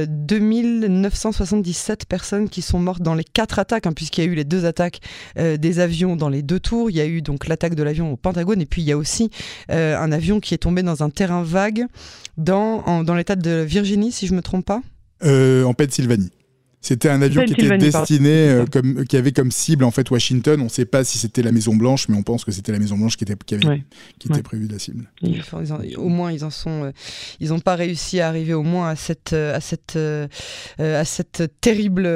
2977 0.06 1.91
euh, 1.91 1.93
euh, 1.93 2.06
personnes 2.09 2.49
qui 2.49 2.62
sont 2.62 2.79
mortes 2.79 3.03
dans 3.03 3.15
les 3.15 3.25
quatre 3.25 3.59
attaques, 3.59 3.87
hein, 3.87 3.93
puisqu'il 3.93 4.25
y 4.25 4.29
a 4.29 4.31
eu 4.31 4.35
les 4.35 4.44
deux 4.44 4.67
attaques 4.67 5.00
des 5.37 5.81
avions 5.81 6.15
dans 6.15 6.29
les 6.29 6.43
deux 6.43 6.61
tours. 6.61 6.91
Il 6.91 6.97
y 6.97 7.00
a 7.00 7.06
eu 7.06 7.23
donc 7.23 7.49
l'attaque 7.49 7.75
de 7.75 7.82
l'avion 7.82 8.12
au 8.12 8.17
Pentagone, 8.17 8.61
et 8.61 8.67
puis 8.67 8.82
il 8.82 8.87
y 8.87 8.93
a 8.93 8.97
aussi 8.97 9.31
un 9.69 10.12
avion 10.12 10.38
qui 10.38 10.55
est 10.55 10.59
tombé 10.59 10.82
dans 10.82 11.03
un 11.03 11.11
terrain 11.11 11.43
vague 11.43 11.87
dans, 12.37 13.03
dans 13.03 13.14
l'état 13.14 13.37
de 13.37 13.62
Virginie, 13.62 14.12
si 14.12 14.26
je 14.26 14.35
me 14.35 14.43
trompe 14.43 14.67
pas. 14.67 14.81
en 15.25 15.75
Pennsylvanie. 15.75 16.31
C'était 16.81 17.09
un 17.09 17.21
avion 17.23 17.45
qui 17.45 17.55
était 17.55 17.77
destiné, 17.77 18.49
euh, 18.49 18.65
comme, 18.71 19.05
qui 19.05 19.17
avait 19.17 19.33
comme 19.33 19.51
cible 19.51 19.85
en 19.85 19.91
fait 19.91 20.11
Washington. 20.11 20.61
On 20.61 20.65
ne 20.65 20.69
sait 20.69 20.85
pas 20.85 21.03
si 21.03 21.19
c'était 21.19 21.43
la 21.43 21.51
Maison 21.51 21.75
Blanche, 21.75 22.09
mais 22.09 22.17
on 22.17 22.23
pense 22.23 22.45
que 22.45 22.53
c'était 22.53 22.71
la 22.71 22.79
Maison 22.79 22.97
Blanche 22.97 23.17
qui 23.17 23.25
était, 23.25 23.35
qui 23.45 23.55
avait, 23.57 23.83
qui 24.19 24.29
était 24.29 24.43
prévue 24.43 24.69
la 24.69 24.79
cible. 24.79 25.11
au 25.97 26.09
moins, 26.09 26.31
ils 26.31 26.45
en 26.45 26.51
sont, 26.51 26.85
euh, 26.85 26.93
ils 27.41 27.49
n'ont 27.49 27.59
pas 27.59 27.75
réussi 27.75 28.21
à 28.21 28.29
arriver 28.29 28.55
au 28.55 28.62
moins 28.62 28.91
à 28.91 28.97
cette, 28.97 29.33
euh, 29.33 29.57
à 29.57 29.61
cette, 29.61 29.99
à 30.79 31.05
cette 31.05 31.52
terrible 31.61 32.09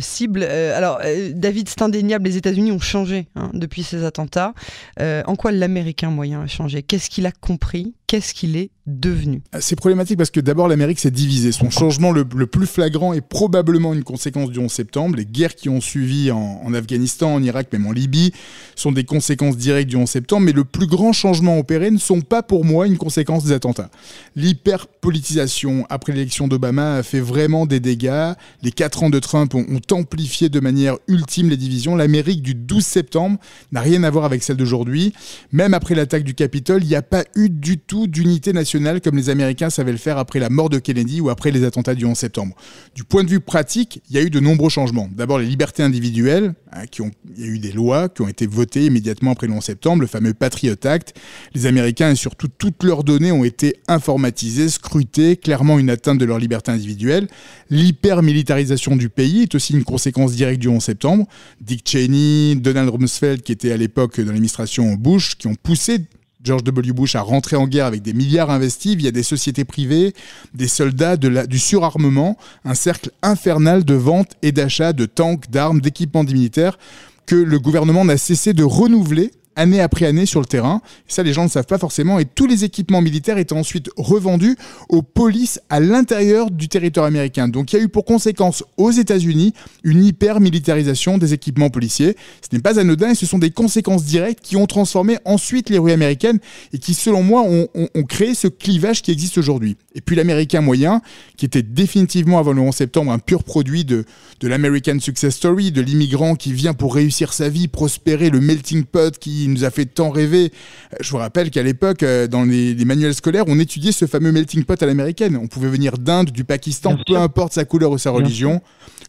cible. 0.00 0.44
alors, 0.44 1.00
David, 1.34 1.68
c'est 1.68 1.82
indéniable. 1.82 2.26
Les 2.26 2.36
États-Unis 2.36 2.72
ont 2.72 2.80
changé 2.80 3.28
hein, 3.36 3.50
depuis 3.54 3.82
ces 3.82 4.04
attentats. 4.04 4.52
en 5.00 5.36
quoi 5.36 5.50
l'Américain 5.50 6.10
moyen 6.10 6.42
a 6.42 6.46
changé? 6.46 6.82
Qu'est-ce 6.82 7.08
qu'il 7.08 7.26
a 7.26 7.32
compris? 7.32 7.94
Qu'est-ce 8.06 8.34
qu'il 8.34 8.56
est 8.56 8.70
devenu? 8.86 9.42
Ah, 9.52 9.60
C'est 9.60 9.76
problématique 9.76 10.18
parce 10.18 10.30
que 10.30 10.40
d'abord 10.40 10.68
l'Amérique 10.68 10.98
s'est 10.98 11.10
divisée. 11.10 11.52
Son 11.52 11.70
changement 11.70 12.12
le, 12.12 12.24
plus 12.24 12.66
flagrant 12.66 13.13
est 13.14 13.20
probablement 13.20 13.94
une 13.94 14.04
conséquence 14.04 14.50
du 14.50 14.58
11 14.58 14.70
septembre. 14.70 15.16
Les 15.16 15.24
guerres 15.24 15.54
qui 15.54 15.68
ont 15.68 15.80
suivi 15.80 16.30
en, 16.30 16.74
Afghanistan, 16.74 17.34
en 17.34 17.42
Irak, 17.42 17.68
même 17.72 17.86
en 17.86 17.92
Libye, 17.92 18.32
sont 18.76 18.92
des 18.92 19.04
conséquences 19.04 19.56
directes 19.56 19.88
du 19.88 19.96
11 19.96 20.08
septembre. 20.08 20.46
Mais 20.46 20.52
le 20.52 20.64
plus 20.64 20.86
grand 20.86 21.12
changement 21.12 21.58
opéré 21.58 21.90
ne 21.90 21.98
sont 21.98 22.20
pas 22.20 22.42
pour 22.42 22.64
moi 22.64 22.86
une 22.86 22.98
conséquence 22.98 23.44
des 23.44 23.52
attentats. 23.52 23.90
L'hyperpolitisation 24.36 25.86
après 25.90 26.12
l'élection 26.12 26.48
d'Obama 26.48 26.96
a 26.96 27.02
fait 27.02 27.20
vraiment 27.20 27.66
des 27.66 27.80
dégâts. 27.80 28.32
Les 28.62 28.72
quatre 28.72 29.02
ans 29.02 29.10
de 29.10 29.18
Trump 29.18 29.54
ont, 29.54 29.64
amplifié 29.90 30.48
de 30.48 30.60
manière 30.60 30.96
ultime 31.06 31.50
les 31.50 31.56
divisions. 31.56 31.94
L'Amérique 31.94 32.42
du 32.42 32.54
12 32.54 32.84
septembre 32.84 33.38
n'a 33.70 33.80
rien 33.80 34.02
à 34.02 34.10
voir 34.10 34.24
avec 34.24 34.42
celle 34.42 34.56
d'aujourd'hui. 34.56 35.12
Même 35.52 35.74
après 35.74 35.94
l'attaque 35.94 36.24
du 36.24 36.34
Capitole, 36.34 36.82
il 36.82 36.88
n'y 36.88 36.96
a 36.96 37.02
pas 37.02 37.24
eu 37.36 37.48
du 37.48 37.78
tout 37.78 38.06
d'unité 38.06 38.52
nationale 38.52 39.00
comme 39.00 39.16
les 39.16 39.30
Américains 39.30 39.70
savaient 39.70 39.92
le 39.92 39.98
faire 39.98 40.18
après 40.18 40.40
la 40.40 40.50
mort 40.50 40.68
de 40.68 40.78
Kennedy 40.78 41.20
ou 41.20 41.30
après 41.30 41.50
les 41.50 41.64
attentats 41.64 41.94
du 41.94 42.04
11 42.04 42.16
septembre. 42.16 42.56
Du 42.94 43.03
point 43.04 43.24
de 43.24 43.30
vue 43.30 43.40
pratique, 43.40 44.00
il 44.08 44.16
y 44.16 44.18
a 44.18 44.22
eu 44.22 44.30
de 44.30 44.40
nombreux 44.40 44.70
changements. 44.70 45.08
D'abord 45.12 45.38
les 45.38 45.46
libertés 45.46 45.82
individuelles, 45.82 46.54
hein, 46.72 46.86
qui 46.90 47.02
ont, 47.02 47.10
il 47.36 47.44
y 47.44 47.48
a 47.48 47.50
eu 47.50 47.58
des 47.58 47.72
lois 47.72 48.08
qui 48.08 48.22
ont 48.22 48.28
été 48.28 48.46
votées 48.46 48.86
immédiatement 48.86 49.32
après 49.32 49.46
le 49.46 49.52
11 49.52 49.62
septembre, 49.62 50.00
le 50.00 50.06
fameux 50.06 50.34
Patriot 50.34 50.74
Act. 50.84 51.14
Les 51.54 51.66
Américains 51.66 52.10
et 52.10 52.16
surtout 52.16 52.48
toutes 52.48 52.82
leurs 52.82 53.04
données 53.04 53.32
ont 53.32 53.44
été 53.44 53.76
informatisées, 53.88 54.68
scrutées, 54.68 55.36
clairement 55.36 55.78
une 55.78 55.90
atteinte 55.90 56.18
de 56.18 56.24
leurs 56.24 56.38
libertés 56.38 56.72
individuelles. 56.72 57.28
L'hypermilitarisation 57.70 58.96
du 58.96 59.08
pays 59.08 59.42
est 59.42 59.54
aussi 59.54 59.74
une 59.74 59.84
conséquence 59.84 60.32
directe 60.32 60.60
du 60.60 60.68
11 60.68 60.82
septembre. 60.82 61.26
Dick 61.60 61.88
Cheney, 61.88 62.56
Donald 62.56 62.90
Rumsfeld, 62.90 63.42
qui 63.42 63.52
étaient 63.52 63.72
à 63.72 63.76
l'époque 63.76 64.18
dans 64.20 64.26
l'administration 64.26 64.94
Bush, 64.94 65.36
qui 65.36 65.46
ont 65.46 65.54
poussé 65.54 65.98
George 66.44 66.62
W. 66.64 66.92
Bush 66.92 67.16
a 67.16 67.22
rentré 67.22 67.56
en 67.56 67.66
guerre 67.66 67.86
avec 67.86 68.02
des 68.02 68.12
milliards 68.12 68.50
investis 68.50 68.94
via 68.94 69.10
des 69.10 69.22
sociétés 69.22 69.64
privées, 69.64 70.12
des 70.52 70.68
soldats, 70.68 71.16
du 71.16 71.58
surarmement, 71.58 72.36
un 72.64 72.74
cercle 72.74 73.10
infernal 73.22 73.84
de 73.84 73.94
vente 73.94 74.32
et 74.42 74.52
d'achat 74.52 74.92
de 74.92 75.06
tanks, 75.06 75.50
d'armes, 75.50 75.80
d'équipements 75.80 76.22
militaires 76.22 76.78
que 77.26 77.34
le 77.34 77.58
gouvernement 77.58 78.04
n'a 78.04 78.18
cessé 78.18 78.52
de 78.52 78.62
renouveler 78.62 79.32
année 79.56 79.80
après 79.80 80.06
année 80.06 80.26
sur 80.26 80.40
le 80.40 80.46
terrain. 80.46 80.80
Ça, 81.06 81.22
les 81.22 81.32
gens 81.32 81.44
ne 81.44 81.48
savent 81.48 81.66
pas 81.66 81.78
forcément. 81.78 82.18
Et 82.18 82.24
tous 82.24 82.46
les 82.46 82.64
équipements 82.64 83.02
militaires 83.02 83.38
étaient 83.38 83.54
ensuite 83.54 83.90
revendus 83.96 84.56
aux 84.88 85.02
polices 85.02 85.60
à 85.70 85.80
l'intérieur 85.80 86.50
du 86.50 86.68
territoire 86.68 87.06
américain. 87.06 87.48
Donc 87.48 87.72
il 87.72 87.76
y 87.76 87.78
a 87.80 87.82
eu 87.82 87.88
pour 87.88 88.04
conséquence 88.04 88.64
aux 88.76 88.90
États-Unis 88.90 89.54
une 89.82 90.04
hyper-militarisation 90.04 91.18
des 91.18 91.32
équipements 91.34 91.70
policiers. 91.70 92.16
Ce 92.42 92.54
n'est 92.54 92.62
pas 92.62 92.78
anodin 92.78 93.10
et 93.10 93.14
ce 93.14 93.26
sont 93.26 93.38
des 93.38 93.50
conséquences 93.50 94.04
directes 94.04 94.40
qui 94.42 94.56
ont 94.56 94.66
transformé 94.66 95.18
ensuite 95.24 95.70
les 95.70 95.78
rues 95.78 95.92
américaines 95.92 96.38
et 96.72 96.78
qui, 96.78 96.94
selon 96.94 97.22
moi, 97.22 97.42
ont, 97.42 97.68
créé 98.08 98.34
ce 98.34 98.48
clivage 98.48 99.02
qui 99.02 99.10
existe 99.10 99.38
aujourd'hui. 99.38 99.76
Et 99.94 100.00
puis 100.00 100.16
l'américain 100.16 100.60
moyen, 100.60 101.00
qui 101.36 101.46
était 101.46 101.62
définitivement 101.62 102.38
avant 102.38 102.52
le 102.52 102.60
11 102.60 102.74
septembre 102.74 103.12
un 103.12 103.18
pur 103.18 103.44
produit 103.44 103.84
de, 103.84 104.04
de 104.40 104.48
l'American 104.48 104.98
Success 105.00 105.34
Story, 105.34 105.72
de 105.72 105.80
l'immigrant 105.80 106.34
qui 106.34 106.52
vient 106.52 106.74
pour 106.74 106.94
réussir 106.94 107.32
sa 107.32 107.48
vie, 107.48 107.68
prospérer, 107.68 108.30
le 108.30 108.40
melting 108.40 108.84
pot 108.84 109.16
qui 109.18 109.43
nous 109.48 109.64
a 109.64 109.70
fait 109.70 109.86
tant 109.86 110.10
rêver. 110.10 110.52
Je 111.00 111.10
vous 111.10 111.18
rappelle 111.18 111.50
qu'à 111.50 111.62
l'époque, 111.62 112.02
euh, 112.02 112.26
dans 112.26 112.44
les, 112.44 112.74
manuels 112.84 113.14
scolaires, 113.14 113.44
on 113.46 113.58
étudiait 113.58 113.92
ce 113.92 114.06
fameux 114.06 114.32
melting 114.32 114.64
pot 114.64 114.80
à 114.82 114.86
l'américaine. 114.86 115.36
On 115.36 115.46
pouvait 115.46 115.68
venir 115.68 115.98
d'Inde, 115.98 116.30
du 116.30 116.44
Pakistan, 116.44 116.96
peu 117.06 117.16
importe 117.16 117.52
sa 117.52 117.64
couleur 117.64 117.90
ou 117.90 117.98
sa 117.98 118.10
religion. 118.10 118.60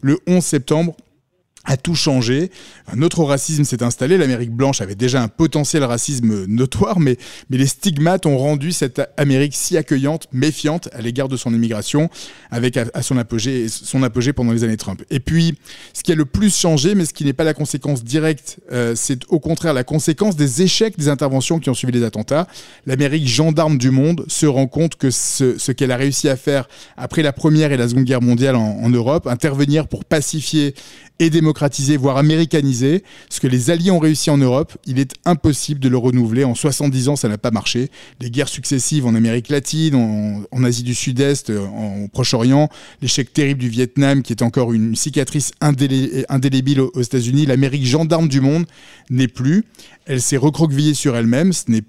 Le 0.02 0.18
11 0.26 0.44
septembre, 0.44 0.96
a 1.66 1.76
tout 1.76 1.94
changé. 1.94 2.50
Un 2.92 3.02
autre 3.02 3.22
racisme 3.24 3.64
s'est 3.64 3.82
installé. 3.82 4.16
L'Amérique 4.16 4.52
blanche 4.52 4.80
avait 4.80 4.94
déjà 4.94 5.22
un 5.22 5.28
potentiel 5.28 5.84
racisme 5.84 6.46
notoire, 6.46 7.00
mais, 7.00 7.18
mais 7.50 7.58
les 7.58 7.66
stigmates 7.66 8.24
ont 8.24 8.38
rendu 8.38 8.72
cette 8.72 9.02
Amérique 9.16 9.54
si 9.54 9.76
accueillante, 9.76 10.28
méfiante 10.32 10.88
à 10.92 11.02
l'égard 11.02 11.28
de 11.28 11.36
son 11.36 11.52
immigration, 11.52 12.08
avec 12.50 12.76
à, 12.76 13.02
son, 13.02 13.18
apogée, 13.18 13.68
son 13.68 14.02
apogée 14.02 14.32
pendant 14.32 14.52
les 14.52 14.64
années 14.64 14.76
Trump. 14.76 15.02
Et 15.10 15.20
puis, 15.20 15.58
ce 15.92 16.02
qui 16.02 16.12
a 16.12 16.14
le 16.14 16.24
plus 16.24 16.56
changé, 16.56 16.94
mais 16.94 17.04
ce 17.04 17.12
qui 17.12 17.24
n'est 17.24 17.32
pas 17.32 17.44
la 17.44 17.54
conséquence 17.54 18.04
directe, 18.04 18.58
euh, 18.72 18.94
c'est 18.94 19.24
au 19.28 19.40
contraire 19.40 19.74
la 19.74 19.84
conséquence 19.84 20.36
des 20.36 20.62
échecs 20.62 20.96
des 20.96 21.08
interventions 21.08 21.58
qui 21.58 21.68
ont 21.68 21.74
suivi 21.74 21.92
les 21.92 22.04
attentats. 22.04 22.46
L'Amérique 22.86 23.26
gendarme 23.26 23.78
du 23.78 23.90
monde 23.90 24.24
se 24.28 24.46
rend 24.46 24.68
compte 24.68 24.94
que 24.94 25.10
ce, 25.10 25.58
ce 25.58 25.72
qu'elle 25.72 25.90
a 25.90 25.96
réussi 25.96 26.28
à 26.28 26.36
faire 26.36 26.68
après 26.96 27.22
la 27.22 27.32
Première 27.32 27.72
et 27.72 27.76
la 27.76 27.88
Seconde 27.88 28.04
Guerre 28.04 28.22
mondiale 28.22 28.54
en, 28.54 28.78
en 28.82 28.88
Europe, 28.88 29.26
intervenir 29.26 29.88
pour 29.88 30.04
pacifier 30.04 30.74
et 31.18 31.30
démocratisé, 31.30 31.96
voire 31.96 32.16
américanisé. 32.16 33.02
Ce 33.30 33.40
que 33.40 33.46
les 33.46 33.70
Alliés 33.70 33.90
ont 33.90 33.98
réussi 33.98 34.30
en 34.30 34.38
Europe, 34.38 34.76
il 34.86 34.98
est 34.98 35.14
impossible 35.24 35.80
de 35.80 35.88
le 35.88 35.96
renouveler. 35.96 36.44
En 36.44 36.54
70 36.54 37.08
ans, 37.08 37.16
ça 37.16 37.28
n'a 37.28 37.38
pas 37.38 37.50
marché. 37.50 37.90
Les 38.20 38.30
guerres 38.30 38.48
successives 38.48 39.06
en 39.06 39.14
Amérique 39.14 39.48
latine, 39.48 39.94
en, 39.94 40.64
Asie 40.64 40.82
du 40.82 40.94
Sud-Est, 40.94 41.50
en 41.50 42.08
Proche-Orient, 42.08 42.68
l'échec 43.02 43.32
terrible 43.32 43.60
du 43.60 43.68
Vietnam, 43.68 44.22
qui 44.22 44.32
est 44.32 44.42
encore 44.42 44.72
une 44.72 44.96
cicatrice 44.96 45.52
indélébile 45.60 46.80
aux 46.80 47.02
États-Unis, 47.02 47.46
l'Amérique 47.46 47.86
gendarme 47.86 48.28
du 48.28 48.40
monde 48.40 48.66
n'est 49.10 49.28
plus. 49.28 49.64
Elle 50.06 50.20
s'est 50.20 50.36
recroquevillée 50.36 50.94
sur 50.94 51.16
elle-même. 51.16 51.52
Ce 51.52 51.64
n'est 51.68 51.84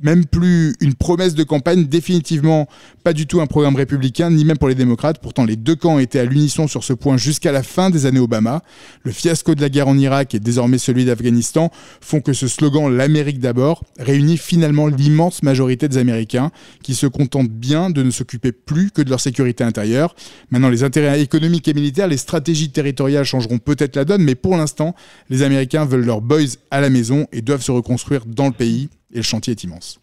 même 0.00 0.26
plus 0.26 0.74
une 0.80 0.94
promesse 0.94 1.34
de 1.34 1.42
campagne, 1.42 1.86
définitivement 1.86 2.68
pas 3.02 3.12
du 3.12 3.26
tout 3.26 3.40
un 3.40 3.46
programme 3.46 3.76
républicain, 3.76 4.30
ni 4.30 4.44
même 4.44 4.58
pour 4.58 4.68
les 4.68 4.74
démocrates. 4.74 5.20
Pourtant, 5.20 5.44
les 5.44 5.56
deux 5.56 5.76
camps 5.76 5.98
étaient 5.98 6.18
à 6.18 6.24
l'unisson 6.24 6.66
sur 6.68 6.84
ce 6.84 6.92
point 6.92 7.16
jusqu'à 7.16 7.52
la 7.52 7.62
fin 7.62 7.90
des 7.90 8.06
années 8.06 8.20
Obama. 8.20 8.62
Le 9.04 9.12
fiasco 9.12 9.54
de 9.54 9.60
la 9.60 9.68
guerre 9.68 9.88
en 9.88 9.96
Irak 9.96 10.34
et 10.34 10.40
désormais 10.40 10.78
celui 10.78 11.04
d'Afghanistan 11.04 11.70
font 12.00 12.20
que 12.20 12.32
ce 12.32 12.48
slogan 12.48 12.94
L'Amérique 12.94 13.38
d'abord 13.38 13.84
réunit 13.98 14.36
finalement 14.36 14.86
l'immense 14.88 15.42
majorité 15.42 15.88
des 15.88 15.98
Américains 15.98 16.50
qui 16.82 16.94
se 16.94 17.06
contentent 17.06 17.50
bien 17.50 17.90
de 17.90 18.02
ne 18.02 18.10
s'occuper 18.10 18.52
plus 18.52 18.90
que 18.90 19.02
de 19.02 19.10
leur 19.10 19.20
sécurité 19.20 19.64
intérieure. 19.64 20.14
Maintenant, 20.50 20.68
les 20.68 20.82
intérêts 20.82 21.20
économiques 21.20 21.68
et 21.68 21.74
militaires, 21.74 22.08
les 22.08 22.16
stratégies 22.16 22.70
territoriales 22.70 23.24
changeront 23.24 23.58
peut-être 23.58 23.96
la 23.96 24.04
donne, 24.04 24.22
mais 24.22 24.34
pour 24.34 24.56
l'instant, 24.56 24.94
les 25.30 25.42
Américains 25.42 25.84
veulent 25.84 26.04
leurs 26.04 26.20
boys 26.20 26.56
à 26.70 26.80
la 26.80 26.90
maison 26.90 27.26
et 27.32 27.40
doivent 27.40 27.62
se 27.62 27.72
reconstruire 27.72 28.26
dans 28.26 28.46
le 28.46 28.52
pays 28.52 28.88
et 29.12 29.16
le 29.16 29.22
chantier 29.22 29.52
est 29.52 29.64
immense. 29.64 30.00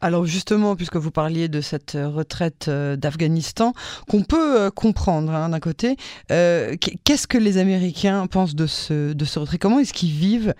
Alors 0.00 0.26
justement, 0.26 0.76
puisque 0.76 0.96
vous 0.96 1.10
parliez 1.10 1.48
de 1.48 1.60
cette 1.60 1.94
euh, 1.94 2.08
retraite 2.08 2.66
euh, 2.68 2.96
d'Afghanistan, 2.96 3.72
qu'on 4.08 4.22
peut 4.22 4.60
euh, 4.60 4.70
comprendre 4.70 5.32
hein, 5.32 5.48
d'un 5.48 5.60
côté, 5.60 5.96
qu'est-ce 6.28 7.26
que 7.26 7.38
les 7.38 7.58
Américains 7.58 8.26
pensent 8.26 8.54
de 8.54 8.66
ce, 8.66 9.12
de 9.12 9.24
ce 9.24 9.38
retrait? 9.38 9.58
Comment 9.58 9.78
est-ce 9.78 9.92
qu'ils 9.92 10.10
vivent 10.10 10.54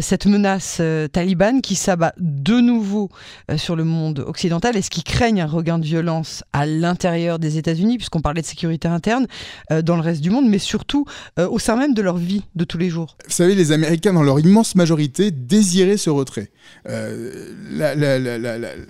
cette 0.00 0.26
menace 0.26 0.80
talibane 1.12 1.60
qui 1.60 1.74
s'abat 1.74 2.12
de 2.18 2.60
nouveau 2.60 3.10
sur 3.56 3.76
le 3.76 3.84
monde 3.84 4.20
occidental? 4.20 4.76
Est-ce 4.76 4.90
qu'ils 4.90 5.04
craignent 5.04 5.40
un 5.40 5.46
regain 5.46 5.78
de 5.78 5.84
violence 5.84 6.44
à 6.52 6.66
l'intérieur 6.66 7.38
des 7.38 7.58
États-Unis, 7.58 7.96
puisqu'on 7.96 8.20
parlait 8.20 8.42
de 8.42 8.46
sécurité 8.46 8.88
interne, 8.88 9.26
dans 9.70 9.96
le 9.96 10.02
reste 10.02 10.20
du 10.20 10.30
monde, 10.30 10.48
mais 10.48 10.58
surtout 10.58 11.04
au 11.38 11.58
sein 11.58 11.76
même 11.76 11.94
de 11.94 12.02
leur 12.02 12.16
vie 12.16 12.42
de 12.54 12.64
tous 12.64 12.78
les 12.78 12.90
jours. 12.90 13.16
Vous 13.26 13.32
savez, 13.32 13.54
les 13.54 13.72
Américains, 13.72 14.12
dans 14.12 14.22
leur 14.22 14.40
immense 14.40 14.74
majorité, 14.74 15.30
désiraient 15.30 15.96
ce 15.96 16.10
retrait. 16.10 16.50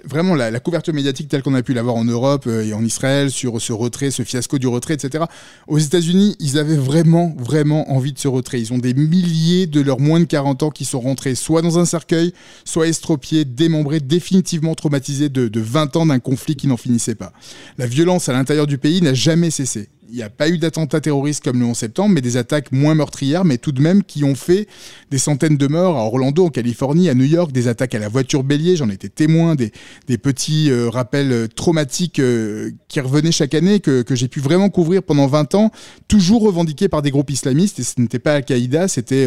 Vraiment 0.05 0.35
la, 0.35 0.61
couverture 0.61 0.95
médiatique 0.95 1.29
telle 1.29 1.43
qu'on 1.43 1.55
a 1.55 1.63
pu 1.63 1.73
l'avoir 1.73 1.97
en 1.97 2.05
Europe 2.05 2.45
euh, 2.47 2.65
et 2.65 2.73
en 2.73 2.85
Israël 2.85 3.31
sur 3.31 3.61
ce 3.61 3.73
retrait, 3.73 4.11
ce 4.11 4.23
fiasco 4.23 4.59
du 4.59 4.67
retrait, 4.67 4.95
etc. 4.95 5.25
Aux 5.67 5.79
États-Unis, 5.79 6.37
ils 6.41 6.59
avaient 6.59 6.77
vraiment, 6.77 7.35
vraiment 7.39 7.91
envie 7.93 8.13
de 8.13 8.19
ce 8.19 8.29
retrait. 8.29 8.61
Ils 8.61 8.73
ont 8.73 8.79
des 8.79 8.95
milliers 8.95 9.67
de 9.67 9.81
leurs 9.81 10.01
moins 10.01 10.21
de 10.21 10.25
40 10.25 10.63
ans 10.65 10.71
qui 10.71 10.85
sont 10.85 11.01
rentrés 11.01 11.35
soit 11.35 11.63
dans 11.63 11.79
un 11.79 11.85
cercueil, 11.85 12.33
soit 12.65 12.89
estropiés, 12.89 13.45
démembrés, 13.45 14.01
définitivement 14.01 14.75
traumatisés 14.75 15.29
de, 15.29 15.49
de 15.49 15.61
20 15.61 15.97
ans 15.97 16.07
d'un 16.07 16.19
conflit 16.19 16.57
qui 16.57 16.67
n'en 16.67 16.77
finissait 16.77 17.15
pas. 17.15 17.33
La 17.79 17.87
violence 17.87 18.29
à 18.29 18.33
l'intérieur 18.33 18.67
du 18.67 18.79
pays 18.79 19.01
n'a 19.03 19.15
jamais 19.15 19.51
cessé 19.51 19.89
il 20.11 20.17
n'y 20.17 20.23
a 20.23 20.31
pas 20.31 20.49
eu 20.49 20.59
d'attentats 20.59 21.01
terroristes 21.01 21.45
comme 21.45 21.61
le 21.61 21.67
11 21.67 21.77
septembre, 21.77 22.15
mais 22.15 22.21
des 22.21 22.37
attaques 22.37 22.73
moins 22.73 22.95
meurtrières, 22.95 23.45
mais 23.45 23.59
tout 23.59 23.73
de 23.73 23.83
même 23.83 24.03
qui 24.03 24.25
ont 24.25 24.35
fait 24.35 24.67
des 25.11 25.19
centaines 25.19 25.57
de 25.57 25.67
morts 25.67 25.97
à 25.97 26.05
Orlando, 26.05 26.47
en 26.47 26.49
Californie, 26.49 27.11
à 27.11 27.15
New 27.15 27.25
York, 27.25 27.53
des 27.53 27.69
attaques 27.69 27.95
à 27.95 27.99
la 27.99 28.09
voiture 28.09 28.43
bélier, 28.43 28.77
j'en 28.77 28.89
étais 28.89 29.11
témoin, 29.11 29.55
des, 29.55 29.71
petits 30.19 30.71
euh, 30.71 30.89
rappels 30.89 31.33
euh, 31.33 31.47
traumatiques 31.47 32.19
euh, 32.19 32.71
qui 32.89 33.01
revenaient 33.01 33.33
chaque 33.33 33.55
année, 33.55 33.81
que, 33.81 34.05
j'ai 34.11 34.29
pu 34.29 34.41
vraiment 34.41 34.71
couvrir 34.71 35.03
pendant 35.03 35.27
20 35.27 35.55
ans, 35.55 35.71
toujours 36.09 36.43
revendiqués 36.43 36.89
par 36.89 37.03
des 37.03 37.11
groupes 37.11 37.31
islamistes, 37.31 37.79
et 37.79 37.83
ce 37.83 38.01
n'était 38.01 38.19
pas 38.19 38.35
Al-Qaïda, 38.35 38.89
c'était 38.89 39.27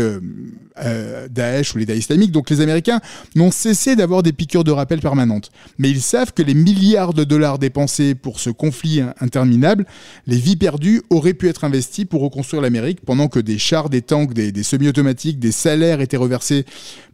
Daesh 1.30 1.76
ou 1.76 1.78
l'État 1.78 1.94
islamique. 1.94 2.32
Donc 2.32 2.50
les 2.50 2.62
Américains 2.62 3.00
n'ont 3.36 3.52
cessé 3.52 3.96
d'avoir 3.96 4.24
des 4.24 4.34
piqûres 4.34 4.64
de 4.64 4.72
rappel 4.72 5.00
permanentes. 5.00 5.52
Mais 5.78 5.90
ils 5.90 6.02
savent 6.02 6.34
que 6.34 6.42
les 6.42 6.54
milliards 6.54 7.14
de 7.14 7.24
dollars 7.24 7.60
dépensés 7.60 8.16
pour 8.16 8.40
ce 8.40 8.50
conflit 8.50 9.02
interminable, 9.20 9.86
les 10.28 10.38
vies 10.38 10.56
aurait 11.10 11.34
pu 11.34 11.48
être 11.50 11.64
investi 11.64 12.06
pour 12.06 12.22
reconstruire 12.22 12.62
l'Amérique 12.62 13.02
pendant 13.06 13.28
que 13.28 13.40
des 13.40 13.58
chars, 13.58 13.90
des 13.90 14.02
tanks, 14.02 14.34
des, 14.34 14.64
semi-automatiques, 14.64 15.40
des 15.40 15.52
salaires 15.52 16.02
étaient 16.02 16.18
reversés 16.18 16.66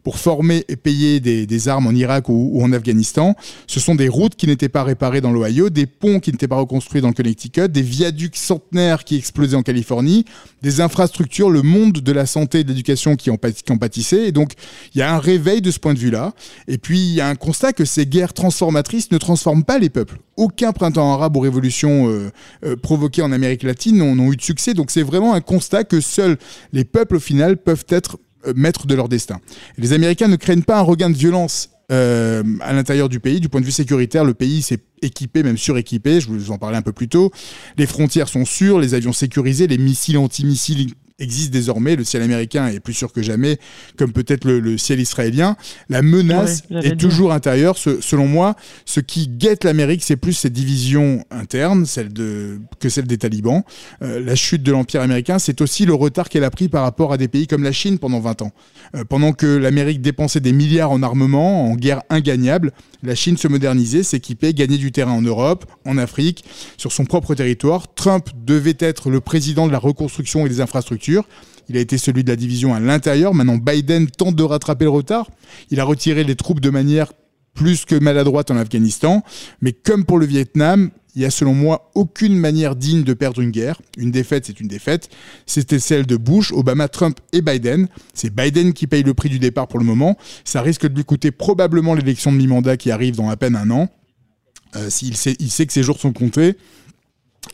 pour 0.02 0.18
former 0.18 0.64
et 0.68 0.76
payer 0.76 1.20
des, 1.20 1.68
armes 1.68 1.86
en 1.86 1.92
Irak 1.92 2.28
ou, 2.28 2.62
en 2.62 2.72
Afghanistan. 2.72 3.34
Ce 3.66 3.80
sont 3.80 3.94
des 3.94 4.08
routes 4.08 4.36
qui 4.36 4.46
n'étaient 4.46 4.68
pas 4.68 4.82
réparées 4.82 5.20
dans 5.20 5.32
l'Ohio, 5.32 5.70
des 5.70 5.86
ponts 5.86 6.20
qui 6.20 6.32
n'étaient 6.32 6.48
pas 6.48 6.56
reconstruits 6.56 7.00
dans 7.00 7.08
le 7.08 7.14
Connecticut, 7.14 7.68
des 7.68 7.82
viaducs 7.82 8.36
centenaires 8.36 9.04
qui 9.04 9.16
explosaient 9.16 9.56
en 9.56 9.62
Californie, 9.62 10.24
des 10.62 10.80
infrastructures, 10.80 11.50
le 11.50 11.62
monde 11.62 11.92
de 11.92 12.12
la 12.12 12.26
santé 12.26 12.60
et 12.60 12.64
de 12.64 12.68
l'éducation 12.68 13.16
qui 13.16 13.28
qui 13.28 13.72
en 13.72 13.78
pâtissaient. 13.78 14.28
Et 14.28 14.32
donc, 14.32 14.52
il 14.94 14.98
y 14.98 15.02
a 15.02 15.14
un 15.14 15.18
réveil 15.18 15.60
de 15.60 15.70
ce 15.70 15.78
point 15.78 15.94
de 15.94 15.98
vue-là. 15.98 16.32
Et 16.66 16.78
puis, 16.78 16.98
il 16.98 17.14
y 17.14 17.20
a 17.20 17.28
un 17.28 17.34
constat 17.34 17.72
que 17.72 17.84
ces 17.84 18.06
guerres 18.06 18.32
transformatrices 18.32 19.10
ne 19.10 19.18
transforment 19.18 19.64
pas 19.64 19.78
les 19.78 19.90
peuples. 19.90 20.18
Aucun 20.38 20.72
printemps 20.72 21.12
arabe 21.12 21.36
ou 21.36 21.40
révolution 21.40 22.08
euh, 22.08 22.30
euh, 22.64 22.76
provoquée 22.76 23.22
en 23.22 23.32
Amérique 23.32 23.64
latine 23.64 23.98
n'ont 23.98 24.32
eu 24.32 24.36
de 24.36 24.42
succès. 24.42 24.72
Donc, 24.72 24.92
c'est 24.92 25.02
vraiment 25.02 25.34
un 25.34 25.40
constat 25.40 25.82
que 25.82 26.00
seuls 26.00 26.38
les 26.72 26.84
peuples, 26.84 27.16
au 27.16 27.20
final, 27.20 27.56
peuvent 27.56 27.84
être 27.88 28.18
euh, 28.46 28.52
maîtres 28.54 28.86
de 28.86 28.94
leur 28.94 29.08
destin. 29.08 29.40
les 29.78 29.92
Américains 29.92 30.28
ne 30.28 30.36
craignent 30.36 30.62
pas 30.62 30.78
un 30.78 30.82
regain 30.82 31.10
de 31.10 31.16
violence 31.16 31.70
euh, 31.90 32.44
à 32.60 32.72
l'intérieur 32.72 33.08
du 33.08 33.18
pays. 33.18 33.40
Du 33.40 33.48
point 33.48 33.60
de 33.60 33.66
vue 33.66 33.72
sécuritaire, 33.72 34.24
le 34.24 34.34
pays 34.34 34.62
s'est 34.62 34.78
équipé, 35.02 35.42
même 35.42 35.58
suréquipé. 35.58 36.20
Je 36.20 36.28
vous 36.28 36.50
en 36.50 36.58
parlais 36.58 36.76
un 36.76 36.82
peu 36.82 36.92
plus 36.92 37.08
tôt. 37.08 37.30
Les 37.76 37.86
frontières 37.86 38.28
sont 38.28 38.44
sûres, 38.44 38.78
les 38.78 38.94
avions 38.94 39.12
sécurisés, 39.12 39.66
les 39.66 39.78
missiles 39.78 40.18
antimissiles 40.18 40.92
existe 41.18 41.50
désormais. 41.50 41.96
Le 41.96 42.04
ciel 42.04 42.22
américain 42.22 42.68
est 42.68 42.80
plus 42.80 42.94
sûr 42.94 43.12
que 43.12 43.22
jamais, 43.22 43.58
comme 43.96 44.12
peut-être 44.12 44.44
le, 44.44 44.78
ciel 44.78 45.00
israélien. 45.00 45.56
La 45.88 46.02
menace 46.02 46.62
est 46.70 46.98
toujours 46.98 47.32
intérieure. 47.32 47.76
selon 47.76 48.26
moi, 48.26 48.54
ce 48.84 49.00
qui 49.00 49.28
guette 49.28 49.64
l'Amérique, 49.64 50.02
c'est 50.04 50.16
plus 50.16 50.32
cette 50.32 50.52
division 50.52 51.24
interne, 51.30 51.86
celle 51.86 52.12
de, 52.12 52.60
que 52.78 52.88
celle 52.88 53.06
des 53.06 53.18
talibans. 53.18 53.62
Euh, 54.02 54.20
la 54.20 54.34
chute 54.34 54.62
de 54.62 54.70
l'Empire 54.70 55.00
américain, 55.00 55.38
c'est 55.38 55.60
aussi 55.60 55.86
le 55.86 55.94
retard 55.94 56.28
qu'elle 56.28 56.44
a 56.44 56.50
pris 56.50 56.68
par 56.68 56.82
rapport 56.82 57.12
à 57.12 57.16
des 57.16 57.28
pays 57.28 57.46
comme 57.46 57.64
la 57.64 57.72
Chine 57.72 57.98
pendant 57.98 58.20
20 58.20 58.42
ans. 58.42 58.52
Euh, 58.94 59.04
pendant 59.04 59.32
que 59.32 59.46
l'Amérique 59.46 60.00
dépensait 60.00 60.40
des 60.40 60.52
milliards 60.52 60.92
en 60.92 61.02
armement, 61.02 61.70
en 61.70 61.74
guerre 61.74 62.02
ingagnable, 62.10 62.72
la 63.02 63.14
Chine 63.14 63.36
se 63.36 63.48
modernisait, 63.48 64.02
s'équipait, 64.02 64.54
gagnait 64.54 64.78
du 64.78 64.87
terrain 64.92 65.12
en 65.12 65.22
Europe, 65.22 65.66
en 65.84 65.98
Afrique, 65.98 66.44
sur 66.76 66.92
son 66.92 67.04
propre 67.04 67.34
territoire. 67.34 67.94
Trump 67.94 68.28
devait 68.44 68.76
être 68.78 69.10
le 69.10 69.20
président 69.20 69.66
de 69.66 69.72
la 69.72 69.78
reconstruction 69.78 70.46
et 70.46 70.48
des 70.48 70.60
infrastructures. 70.60 71.24
Il 71.68 71.76
a 71.76 71.80
été 71.80 71.98
celui 71.98 72.24
de 72.24 72.30
la 72.30 72.36
division 72.36 72.74
à 72.74 72.80
l'intérieur. 72.80 73.34
Maintenant, 73.34 73.56
Biden 73.56 74.08
tente 74.08 74.36
de 74.36 74.42
rattraper 74.42 74.84
le 74.84 74.90
retard. 74.90 75.28
Il 75.70 75.80
a 75.80 75.84
retiré 75.84 76.24
les 76.24 76.34
troupes 76.34 76.60
de 76.60 76.70
manière 76.70 77.12
plus 77.54 77.84
que 77.84 77.94
maladroite 77.96 78.50
en 78.50 78.56
Afghanistan. 78.56 79.22
Mais 79.60 79.72
comme 79.72 80.04
pour 80.04 80.18
le 80.18 80.26
Vietnam, 80.26 80.90
Il 81.18 81.22
y 81.22 81.24
a 81.24 81.30
selon 81.30 81.52
moi 81.52 81.90
aucune 81.96 82.36
manière 82.36 82.76
digne 82.76 83.02
de 83.02 83.12
perdre 83.12 83.40
une 83.40 83.50
guerre. 83.50 83.82
Une 83.96 84.12
défaite, 84.12 84.46
c'est 84.46 84.60
une 84.60 84.68
défaite. 84.68 85.08
C'était 85.46 85.80
celle 85.80 86.06
de 86.06 86.16
Bush, 86.16 86.52
Obama, 86.52 86.86
Trump 86.86 87.18
et 87.32 87.42
Biden. 87.42 87.88
C'est 88.14 88.32
Biden 88.32 88.72
qui 88.72 88.86
paye 88.86 89.02
le 89.02 89.14
prix 89.14 89.28
du 89.28 89.40
départ 89.40 89.66
pour 89.66 89.80
le 89.80 89.84
moment. 89.84 90.16
Ça 90.44 90.62
risque 90.62 90.86
de 90.86 90.94
lui 90.94 91.04
coûter 91.04 91.32
probablement 91.32 91.94
l'élection 91.94 92.30
de 92.30 92.36
mi-mandat 92.36 92.76
qui 92.76 92.92
arrive 92.92 93.16
dans 93.16 93.30
à 93.30 93.36
peine 93.36 93.56
un 93.56 93.68
an. 93.72 93.88
Euh, 94.76 94.90
il, 95.02 95.16
sait, 95.16 95.66
que 95.66 95.72
ses 95.72 95.82
jours 95.82 95.98
sont 95.98 96.12
comptés. 96.12 96.56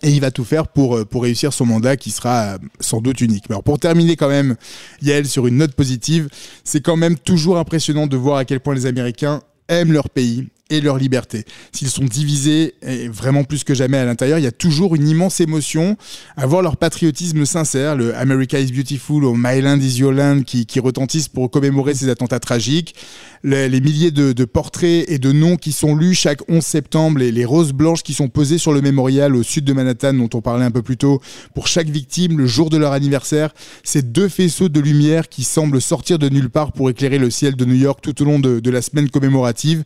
Et 0.02 0.10
il 0.10 0.20
va 0.20 0.30
tout 0.30 0.44
faire 0.44 0.66
pour, 0.66 0.96
euh, 0.96 1.06
réussir 1.14 1.52
son 1.52 1.66
mandat 1.66 1.96
qui 1.96 2.10
sera 2.10 2.54
euh, 2.54 2.58
sans 2.80 3.00
doute 3.00 3.20
unique. 3.20 3.44
Mais 3.48 3.56
pour 3.64 3.78
terminer 3.78 4.16
quand 4.16 4.28
même, 4.28 4.56
Yael, 5.02 5.26
sur 5.26 5.46
une 5.46 5.58
note 5.58 5.72
positive, 5.72 6.28
c'est 6.64 6.80
quand 6.80 6.96
même 6.96 7.16
toujours 7.18 7.58
impressionnant 7.58 8.06
de 8.06 8.16
voir 8.16 8.38
à 8.38 8.44
quel 8.44 8.60
point 8.60 8.74
les 8.74 8.86
Américains 8.86 9.42
aiment 9.68 9.92
leur 9.92 10.10
pays, 10.10 10.48
et 10.76 10.80
leur 10.80 10.98
liberté. 10.98 11.44
S'ils 11.72 11.88
sont 11.88 12.04
divisés, 12.04 12.74
et 12.82 13.08
vraiment 13.08 13.44
plus 13.44 13.64
que 13.64 13.74
jamais 13.74 13.98
à 13.98 14.04
l'intérieur, 14.04 14.38
il 14.38 14.44
y 14.44 14.48
a 14.48 14.52
toujours 14.52 14.94
une 14.94 15.08
immense 15.08 15.40
émotion 15.40 15.96
à 16.36 16.46
voir 16.46 16.62
leur 16.62 16.76
patriotisme 16.76 17.44
sincère, 17.44 17.96
le 17.96 18.16
America 18.16 18.58
is 18.58 18.72
Beautiful 18.72 19.24
ou 19.24 19.34
My 19.36 19.60
Land 19.60 19.78
is 19.78 19.98
Your 19.98 20.12
Land 20.12 20.42
qui, 20.42 20.66
retentissent 20.80 21.28
pour 21.28 21.50
commémorer 21.50 21.94
ces 21.94 22.08
attentats 22.08 22.40
tragiques, 22.40 22.94
les, 23.42 23.68
milliers 23.80 24.10
de, 24.10 24.32
de, 24.32 24.44
portraits 24.44 25.04
et 25.08 25.18
de 25.18 25.32
noms 25.32 25.56
qui 25.56 25.72
sont 25.72 25.94
lus 25.94 26.14
chaque 26.14 26.40
11 26.50 26.62
septembre, 26.62 27.18
les, 27.18 27.32
les 27.32 27.44
roses 27.44 27.72
blanches 27.72 28.02
qui 28.02 28.12
sont 28.12 28.28
posées 28.28 28.58
sur 28.58 28.72
le 28.72 28.80
mémorial 28.80 29.36
au 29.36 29.42
sud 29.42 29.64
de 29.64 29.72
Manhattan 29.72 30.14
dont 30.14 30.30
on 30.34 30.40
parlait 30.40 30.64
un 30.64 30.70
peu 30.70 30.82
plus 30.82 30.96
tôt, 30.96 31.20
pour 31.54 31.68
chaque 31.68 31.88
victime, 31.88 32.38
le 32.38 32.46
jour 32.46 32.70
de 32.70 32.76
leur 32.76 32.92
anniversaire, 32.92 33.54
ces 33.82 34.02
deux 34.02 34.28
faisceaux 34.28 34.68
de 34.68 34.80
lumière 34.80 35.28
qui 35.28 35.44
semblent 35.44 35.80
sortir 35.80 36.18
de 36.18 36.28
nulle 36.28 36.50
part 36.50 36.72
pour 36.72 36.90
éclairer 36.90 37.18
le 37.18 37.30
ciel 37.30 37.56
de 37.56 37.64
New 37.64 37.74
York 37.74 38.00
tout 38.02 38.20
au 38.22 38.24
long 38.24 38.38
de, 38.38 38.60
de 38.60 38.70
la 38.70 38.82
semaine 38.82 39.10
commémorative, 39.10 39.84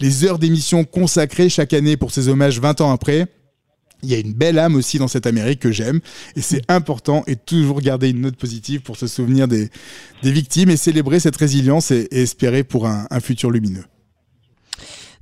les 0.00 0.24
heures 0.24 0.29
d'émissions 0.38 0.84
consacrées 0.84 1.48
chaque 1.48 1.72
année 1.72 1.96
pour 1.96 2.10
ces 2.10 2.28
hommages 2.28 2.60
20 2.60 2.80
ans 2.80 2.92
après. 2.92 3.26
Il 4.02 4.08
y 4.08 4.14
a 4.14 4.18
une 4.18 4.32
belle 4.32 4.58
âme 4.58 4.76
aussi 4.76 4.98
dans 4.98 5.08
cette 5.08 5.26
Amérique 5.26 5.60
que 5.60 5.72
j'aime 5.72 6.00
et 6.34 6.40
c'est 6.40 6.62
important 6.70 7.22
et 7.26 7.36
toujours 7.36 7.82
garder 7.82 8.08
une 8.08 8.22
note 8.22 8.36
positive 8.36 8.80
pour 8.80 8.96
se 8.96 9.06
souvenir 9.06 9.46
des, 9.46 9.68
des 10.22 10.32
victimes 10.32 10.70
et 10.70 10.78
célébrer 10.78 11.20
cette 11.20 11.36
résilience 11.36 11.90
et, 11.90 12.08
et 12.10 12.22
espérer 12.22 12.64
pour 12.64 12.86
un, 12.86 13.06
un 13.10 13.20
futur 13.20 13.50
lumineux. 13.50 13.84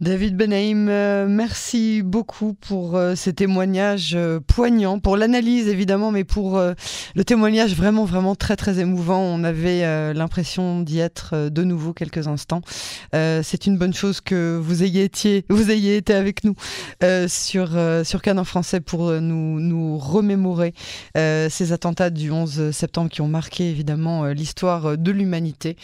David 0.00 0.36
Benaim, 0.36 0.86
euh, 0.86 1.26
merci 1.28 2.02
beaucoup 2.04 2.54
pour 2.54 2.96
euh, 2.96 3.16
ces 3.16 3.32
témoignages 3.32 4.12
euh, 4.14 4.38
poignants, 4.38 5.00
pour 5.00 5.16
l'analyse 5.16 5.66
évidemment, 5.66 6.12
mais 6.12 6.22
pour 6.22 6.60
le 6.60 7.24
témoignage 7.24 7.74
vraiment, 7.74 8.04
vraiment 8.04 8.36
très, 8.36 8.54
très 8.54 8.78
émouvant. 8.78 9.18
On 9.18 9.42
avait 9.42 10.14
l'impression 10.14 10.82
d'y 10.82 11.00
être 11.00 11.48
de 11.48 11.64
nouveau 11.64 11.92
quelques 11.92 12.28
instants. 12.28 12.60
C'est 13.12 13.66
une 13.66 13.76
bonne 13.76 13.94
chose 13.94 14.20
que 14.20 14.58
vous 14.62 14.82
ayez 14.82 15.04
été, 15.04 15.44
vous 15.48 15.70
ayez 15.70 15.96
été 15.96 16.14
avec 16.14 16.44
nous 16.44 16.54
sur, 17.28 17.70
sur 18.04 18.22
Canon 18.22 18.44
français 18.44 18.80
pour 18.80 19.10
nous, 19.20 19.60
nous 19.60 19.98
remémorer 19.98 20.74
ces 21.14 21.72
attentats 21.72 22.10
du 22.10 22.30
11 22.30 22.70
septembre 22.70 23.10
qui 23.10 23.20
ont 23.20 23.28
marqué 23.28 23.68
évidemment 23.68 24.26
l'histoire 24.26 24.96
de 24.96 25.10
l'humanité. 25.10 25.76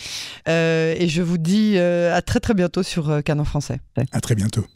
et 0.47 1.07
je 1.09 1.23
vous 1.23 1.39
dis 1.39 1.79
à 1.79 2.23
très, 2.23 2.41
très 2.41 2.55
bientôt 2.55 2.83
sur 2.83 3.23
Canon 3.25 3.45
français. 3.45 3.81
À 4.13 4.21
très 4.21 4.35
bientôt. 4.35 4.67